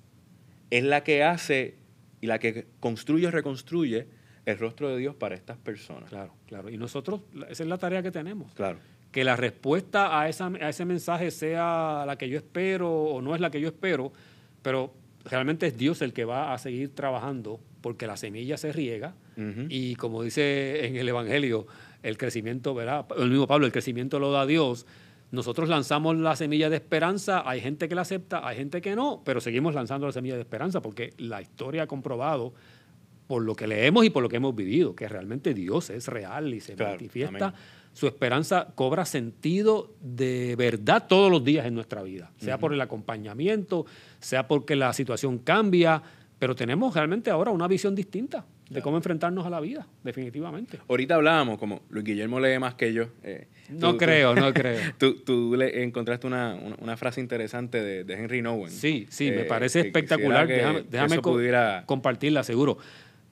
es 0.70 0.84
la 0.84 1.04
que 1.04 1.24
hace 1.24 1.80
y 2.22 2.28
la 2.28 2.38
que 2.38 2.68
construye 2.80 3.26
o 3.26 3.32
reconstruye 3.32 4.08
el 4.46 4.60
rostro 4.60 4.90
de 4.90 4.98
Dios 4.98 5.16
para 5.16 5.34
estas 5.34 5.58
personas. 5.58 6.10
Claro, 6.10 6.36
claro. 6.46 6.70
Y 6.70 6.78
nosotros, 6.78 7.22
esa 7.50 7.64
es 7.64 7.68
la 7.68 7.80
tarea 7.80 8.04
que 8.04 8.12
tenemos. 8.12 8.54
Claro. 8.54 8.78
Que 9.12 9.24
la 9.24 9.36
respuesta 9.36 10.20
a, 10.20 10.30
esa, 10.30 10.48
a 10.48 10.70
ese 10.70 10.86
mensaje 10.86 11.32
sea 11.32 12.04
la 12.06 12.16
que 12.16 12.30
yo 12.30 12.38
espero 12.38 12.92
o 12.92 13.24
no 13.24 13.34
es 13.34 13.42
la 13.42 13.50
que 13.50 13.60
yo 13.60 13.70
espero, 13.70 14.14
pero 14.62 14.94
realmente 15.26 15.68
es 15.68 15.78
Dios 15.78 16.02
el 16.02 16.14
que 16.14 16.26
va 16.26 16.54
a 16.54 16.58
seguir 16.58 16.94
trabajando 16.94 17.60
porque 17.82 18.08
la 18.08 18.18
semilla 18.18 18.58
se 18.58 18.72
riega 18.72 19.14
y 19.70 19.96
como 19.96 20.24
dice 20.24 20.88
en 20.88 20.96
el 20.96 21.08
Evangelio, 21.08 21.68
el 22.02 22.18
crecimiento, 22.18 22.74
¿verdad? 22.74 23.06
El 23.18 23.30
mismo 23.30 23.46
Pablo, 23.46 23.68
el 23.68 23.72
crecimiento 23.72 24.18
lo 24.18 24.32
da 24.32 24.48
Dios. 24.48 24.88
Nosotros 25.30 25.70
lanzamos 25.70 26.18
la 26.18 26.36
semilla 26.36 26.70
de 26.70 26.78
esperanza, 26.78 27.48
hay 27.48 27.62
gente 27.62 27.88
que 27.88 27.94
la 27.94 28.02
acepta, 28.02 28.48
hay 28.48 28.58
gente 28.58 28.82
que 28.82 28.96
no, 28.96 29.22
pero 29.24 29.40
seguimos 29.40 29.76
lanzando 29.76 30.08
la 30.08 30.14
semilla 30.14 30.36
de 30.36 30.42
esperanza 30.42 30.82
porque 30.82 31.14
la 31.18 31.42
historia 31.42 31.84
ha 31.84 31.88
comprobado 31.88 32.54
por 33.28 33.44
lo 33.44 33.56
que 33.56 33.68
leemos 33.68 34.06
y 34.06 34.10
por 34.10 34.24
lo 34.24 34.30
que 34.30 34.38
hemos 34.38 34.56
vivido, 34.56 34.96
que 34.96 35.08
realmente 35.08 35.54
Dios 35.54 35.90
es 35.90 36.08
real 36.08 36.54
y 36.54 36.62
se 36.62 36.76
manifiesta. 36.76 37.54
Su 37.94 38.08
esperanza 38.08 38.68
cobra 38.76 39.06
sentido 39.06 39.96
de 40.02 40.56
verdad 40.56 41.08
todos 41.08 41.32
los 41.32 41.44
días 41.44 41.66
en 41.66 41.74
nuestra 41.74 42.04
vida, 42.04 42.32
sea 42.38 42.60
por 42.60 42.74
el 42.74 42.80
acompañamiento, 42.80 43.86
sea 44.20 44.48
porque 44.48 44.76
la 44.76 44.94
situación 44.94 45.40
cambia, 45.40 46.02
pero 46.38 46.56
tenemos 46.56 46.94
realmente 46.94 47.32
ahora 47.32 47.52
una 47.52 47.68
visión 47.68 47.96
distinta 47.96 48.46
de 48.70 48.82
cómo 48.82 48.98
enfrentarnos 48.98 49.46
a 49.46 49.50
la 49.50 49.60
vida, 49.60 49.88
definitivamente. 50.04 50.78
Ahorita 50.88 51.16
hablábamos, 51.16 51.58
como 51.58 51.82
Luis 51.90 52.06
Guillermo 52.06 52.40
lee 52.40 52.60
más 52.60 52.76
que 52.76 52.94
yo. 52.94 53.08
Eh, 53.24 53.48
no 53.70 53.98
creo, 53.98 54.36
no 54.36 54.54
creo. 54.54 54.80
Tú, 54.98 55.56
le 55.58 55.84
encontraste 55.84 56.28
una, 56.28 56.98
frase 56.98 57.22
interesante 57.22 58.04
de, 58.04 58.14
Henry 58.14 58.42
Nowen. 58.42 58.72
Sí, 58.72 59.08
sí, 59.10 59.32
me 59.32 59.42
eh, 59.42 59.46
parece 59.46 59.82
espectacular. 59.82 60.48
déjame, 60.48 61.20
compartirla, 61.86 62.44
seguro. 62.44 62.78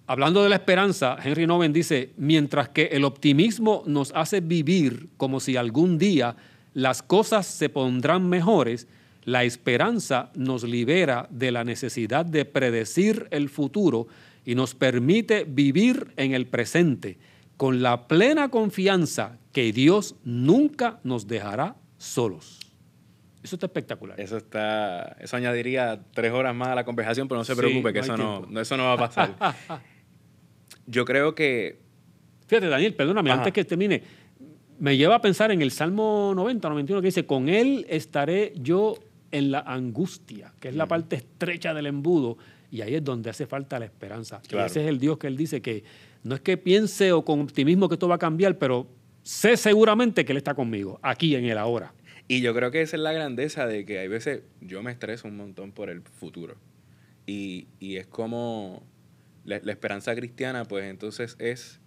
Hablando 0.08 0.44
de 0.44 0.50
la 0.50 0.56
esperanza, 0.58 1.18
Henry 1.24 1.48
Nowen 1.48 1.74
dice, 1.74 2.14
mientras 2.18 2.70
que 2.70 2.86
el 2.92 3.06
optimismo 3.06 3.82
nos 3.88 4.12
hace 4.14 4.40
vivir 4.40 5.10
como 5.18 5.40
si 5.40 5.58
algún 5.58 5.98
día 5.98 6.36
las 6.76 7.02
cosas 7.02 7.48
se 7.48 7.70
pondrán 7.70 8.30
mejores, 8.30 8.88
la 9.24 9.44
esperanza 9.44 10.30
nos 10.36 10.64
libera 10.64 11.28
de 11.32 11.52
la 11.52 11.64
necesidad 11.64 12.24
de 12.24 12.46
predecir 12.46 13.28
el 13.32 13.50
futuro 13.50 14.08
y 14.46 14.54
nos 14.54 14.76
permite 14.76 15.44
vivir 15.44 16.14
en 16.18 16.36
el 16.36 16.46
presente 16.46 17.18
con 17.58 17.82
la 17.82 18.08
plena 18.08 18.50
confianza 18.50 19.40
que 19.52 19.74
Dios 19.74 20.16
nunca 20.24 21.00
nos 21.04 21.28
dejará 21.28 21.78
solos. 21.98 22.60
Eso 23.42 23.56
está 23.56 23.66
espectacular. 23.66 24.20
Eso 24.20 24.38
está, 24.38 25.18
eso 25.20 25.36
añadiría 25.36 26.00
tres 26.14 26.32
horas 26.32 26.54
más 26.54 26.68
a 26.68 26.76
la 26.76 26.84
conversación, 26.84 27.28
pero 27.28 27.40
no 27.40 27.46
se 27.46 27.56
preocupe 27.56 27.94
que 27.94 28.00
eso 28.00 28.18
no, 28.18 28.46
eso 28.60 28.78
no 28.78 28.84
va 28.84 28.94
a 28.94 28.98
pasar. 28.98 29.36
Yo 30.88 31.06
creo 31.06 31.36
que. 31.36 31.80
Fíjate, 32.48 32.68
Daniel, 32.68 32.94
perdóname, 32.94 33.32
antes 33.32 33.52
que 33.52 33.66
termine, 33.66 34.04
me 34.80 34.98
lleva 34.98 35.16
a 35.16 35.22
pensar 35.22 35.52
en 35.52 35.62
el 35.62 35.72
Salmo 35.72 36.34
90, 36.36 36.70
91, 36.70 37.02
que 37.02 37.08
dice: 37.08 37.26
Con 37.26 37.50
él 37.50 37.86
estaré 37.90 38.54
yo 38.56 38.96
en 39.32 39.52
la 39.52 39.60
angustia, 39.60 40.54
que 40.60 40.70
es 40.70 40.76
la 40.76 40.88
parte 40.88 41.16
estrecha 41.18 41.74
del 41.74 41.88
embudo, 41.88 42.38
y 42.72 42.82
ahí 42.82 42.96
es 42.96 43.04
donde 43.04 43.30
hace 43.30 43.48
falta 43.48 43.80
la 43.80 43.86
esperanza. 43.86 44.42
Y 44.52 44.58
ese 44.58 44.84
es 44.84 44.90
el 44.90 45.00
Dios 45.00 45.18
que 45.18 45.28
él 45.28 45.38
dice 45.38 45.62
que 45.62 45.84
no 46.24 46.36
es 46.36 46.42
que 46.42 46.58
piense 46.58 47.12
o 47.12 47.24
con 47.24 47.42
optimismo 47.42 47.88
que 47.88 47.96
esto 47.96 48.08
va 48.08 48.16
a 48.16 48.20
cambiar, 48.20 48.58
pero 48.58 48.88
sé 49.24 49.58
seguramente 49.58 50.26
que 50.26 50.32
él 50.32 50.38
está 50.38 50.54
conmigo, 50.54 51.00
aquí 51.02 51.36
en 51.36 51.46
el 51.46 51.58
ahora. 51.58 51.94
Y 52.28 52.42
yo 52.42 52.56
creo 52.56 52.72
que 52.72 52.82
esa 52.82 52.96
es 52.96 53.02
la 53.02 53.12
grandeza 53.12 53.68
de 53.68 53.86
que 53.86 54.00
hay 54.00 54.08
veces 54.08 54.42
yo 54.62 54.82
me 54.82 54.92
estreso 54.92 55.28
un 55.28 55.38
montón 55.38 55.72
por 55.72 55.90
el 55.90 56.02
futuro. 56.02 56.56
Y, 57.28 57.68
es 57.80 58.08
como 58.08 58.84
la, 59.46 59.58
esperanza 59.58 60.16
cristiana, 60.16 60.66
pues 60.66 60.86
entonces 60.86 61.36
es 61.40 61.80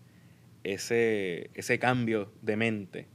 ese, 0.64 1.50
ese 1.54 1.78
cambio 1.78 2.32
de 2.42 2.56
mente 2.56 3.08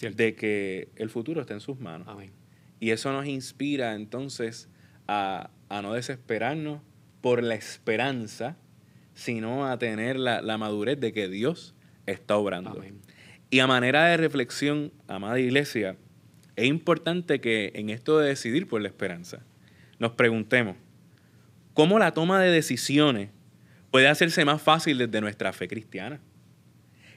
de 0.00 0.34
que 0.34 0.88
el 0.96 1.08
futuro 1.08 1.40
está 1.40 1.54
en 1.54 1.60
sus 1.60 1.80
manos. 1.80 2.06
Amén. 2.08 2.32
Y 2.80 2.90
eso 2.90 3.12
nos 3.12 3.26
inspira 3.26 3.94
entonces 3.94 4.68
a, 5.08 5.50
no 5.70 5.94
desesperarnos 5.94 6.82
por 7.20 7.42
la 7.42 7.54
esperanza, 7.54 8.56
sino 9.14 9.66
a 9.66 9.78
tener 9.78 10.18
la, 10.18 10.58
madurez 10.58 11.00
de 11.00 11.12
que 11.12 11.28
Dios 11.28 11.74
está 12.04 12.36
obrando. 12.36 12.82
Y 13.48 13.60
a 13.60 13.66
manera 13.66 14.06
de 14.06 14.16
reflexión, 14.16 14.92
amada 15.08 15.38
iglesia, 15.38 15.96
es 16.56 16.66
importante 16.66 17.40
que 17.40 17.72
en 17.74 17.90
esto 17.90 18.18
de 18.18 18.28
decidir 18.28 18.66
por 18.66 18.80
la 18.80 18.88
esperanza, 18.88 19.44
nos 19.98 20.12
preguntemos, 20.12 20.76
¿cómo 21.72 21.98
la 21.98 22.12
toma 22.12 22.40
de 22.40 22.50
decisiones 22.50 23.30
puede 23.96 24.08
hacerse 24.08 24.44
más 24.44 24.60
fácil 24.60 24.98
desde 24.98 25.22
nuestra 25.22 25.54
fe 25.54 25.68
cristiana? 25.68 26.20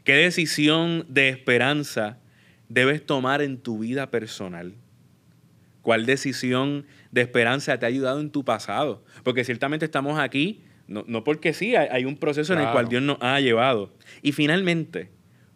¿Qué 0.05 0.13
decisión 0.13 1.05
de 1.09 1.27
esperanza 1.27 2.19
debes 2.69 3.05
tomar 3.05 3.41
en 3.41 3.57
tu 3.57 3.79
vida 3.79 4.11
personal? 4.11 4.75
¿Cuál 5.81 6.05
decisión 6.05 6.85
de 7.11 7.19
esperanza 7.19 7.77
te 7.77 7.85
ha 7.85 7.89
ayudado 7.89 8.21
en 8.21 8.31
tu 8.31 8.45
pasado? 8.45 9.03
Porque 9.25 9.43
ciertamente 9.43 9.83
estamos 9.83 10.17
aquí, 10.17 10.63
no, 10.87 11.25
porque 11.25 11.51
sí, 11.51 11.75
hay, 11.75 12.05
un 12.05 12.15
proceso 12.15 12.53
en 12.53 12.61
el 12.61 12.71
cual 12.71 12.87
Dios 12.87 13.03
nos 13.03 13.17
ha 13.19 13.41
llevado. 13.41 13.93
Y 14.21 14.31
finalmente, 14.31 15.11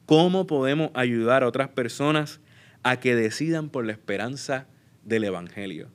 ¿cómo 0.06 0.46
podemos 0.46 0.92
ayudar 0.94 1.44
a 1.44 1.48
otras 1.48 1.70
personas 1.70 2.42
a 2.84 3.00
que 3.00 3.16
decidan 3.16 3.70
por 3.70 3.86
la 3.86 3.94
esperanza 3.94 4.68
del 5.06 5.24
Evangelio? 5.24 5.88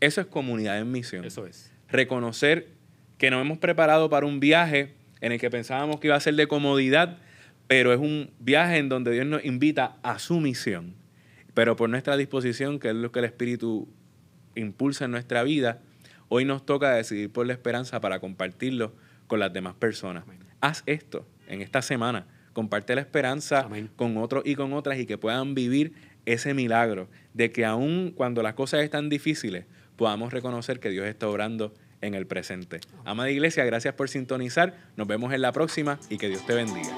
Eso 0.00 0.20
es 0.20 0.26
comunidad 0.26 0.78
en 0.78 0.92
misión. 0.92 1.24
Eso 1.24 1.46
es. 1.46 1.72
Reconocer 1.88 2.74
que 3.18 3.30
nos 3.30 3.40
hemos 3.40 3.58
preparado 3.58 4.10
para 4.10 4.26
un 4.26 4.40
viaje 4.40 4.94
en 5.20 5.32
el 5.32 5.40
que 5.40 5.50
pensábamos 5.50 6.00
que 6.00 6.08
iba 6.08 6.16
a 6.16 6.20
ser 6.20 6.34
de 6.34 6.46
comodidad, 6.46 7.18
pero 7.66 7.92
es 7.92 7.98
un 7.98 8.30
viaje 8.40 8.78
en 8.78 8.88
donde 8.88 9.12
Dios 9.12 9.26
nos 9.26 9.44
invita 9.44 9.96
a 10.02 10.18
su 10.18 10.40
misión. 10.40 10.94
Pero 11.54 11.76
por 11.76 11.88
nuestra 11.88 12.16
disposición, 12.16 12.78
que 12.78 12.88
es 12.88 12.94
lo 12.94 13.12
que 13.12 13.20
el 13.20 13.24
Espíritu 13.24 13.88
impulsa 14.54 15.06
en 15.06 15.12
nuestra 15.12 15.42
vida, 15.42 15.80
hoy 16.28 16.44
nos 16.44 16.66
toca 16.66 16.92
decidir 16.92 17.30
por 17.30 17.46
la 17.46 17.52
esperanza 17.52 18.00
para 18.00 18.18
compartirlo 18.18 18.94
con 19.26 19.40
las 19.40 19.52
demás 19.52 19.74
personas. 19.74 20.24
Haz 20.60 20.82
esto 20.86 21.26
en 21.48 21.62
esta 21.62 21.80
semana. 21.82 22.26
Comparte 22.52 22.94
la 22.94 23.00
esperanza 23.00 23.68
con 23.96 24.16
otros 24.16 24.44
y 24.46 24.54
con 24.54 24.72
otras 24.72 24.98
y 24.98 25.06
que 25.06 25.18
puedan 25.18 25.54
vivir 25.54 25.94
ese 26.26 26.54
milagro 26.54 27.08
de 27.32 27.50
que 27.50 27.64
aun 27.64 28.12
cuando 28.14 28.42
las 28.42 28.54
cosas 28.54 28.82
están 28.82 29.08
difíciles, 29.08 29.66
podamos 29.96 30.32
reconocer 30.32 30.80
que 30.80 30.90
Dios 30.90 31.06
está 31.06 31.28
obrando 31.28 31.74
en 32.06 32.14
el 32.14 32.26
presente. 32.26 32.80
Amada 33.04 33.30
Iglesia, 33.30 33.64
gracias 33.64 33.94
por 33.94 34.08
sintonizar. 34.08 34.74
Nos 34.96 35.06
vemos 35.06 35.32
en 35.32 35.42
la 35.42 35.52
próxima 35.52 35.98
y 36.08 36.18
que 36.18 36.28
Dios 36.28 36.44
te 36.46 36.54
bendiga. 36.54 36.96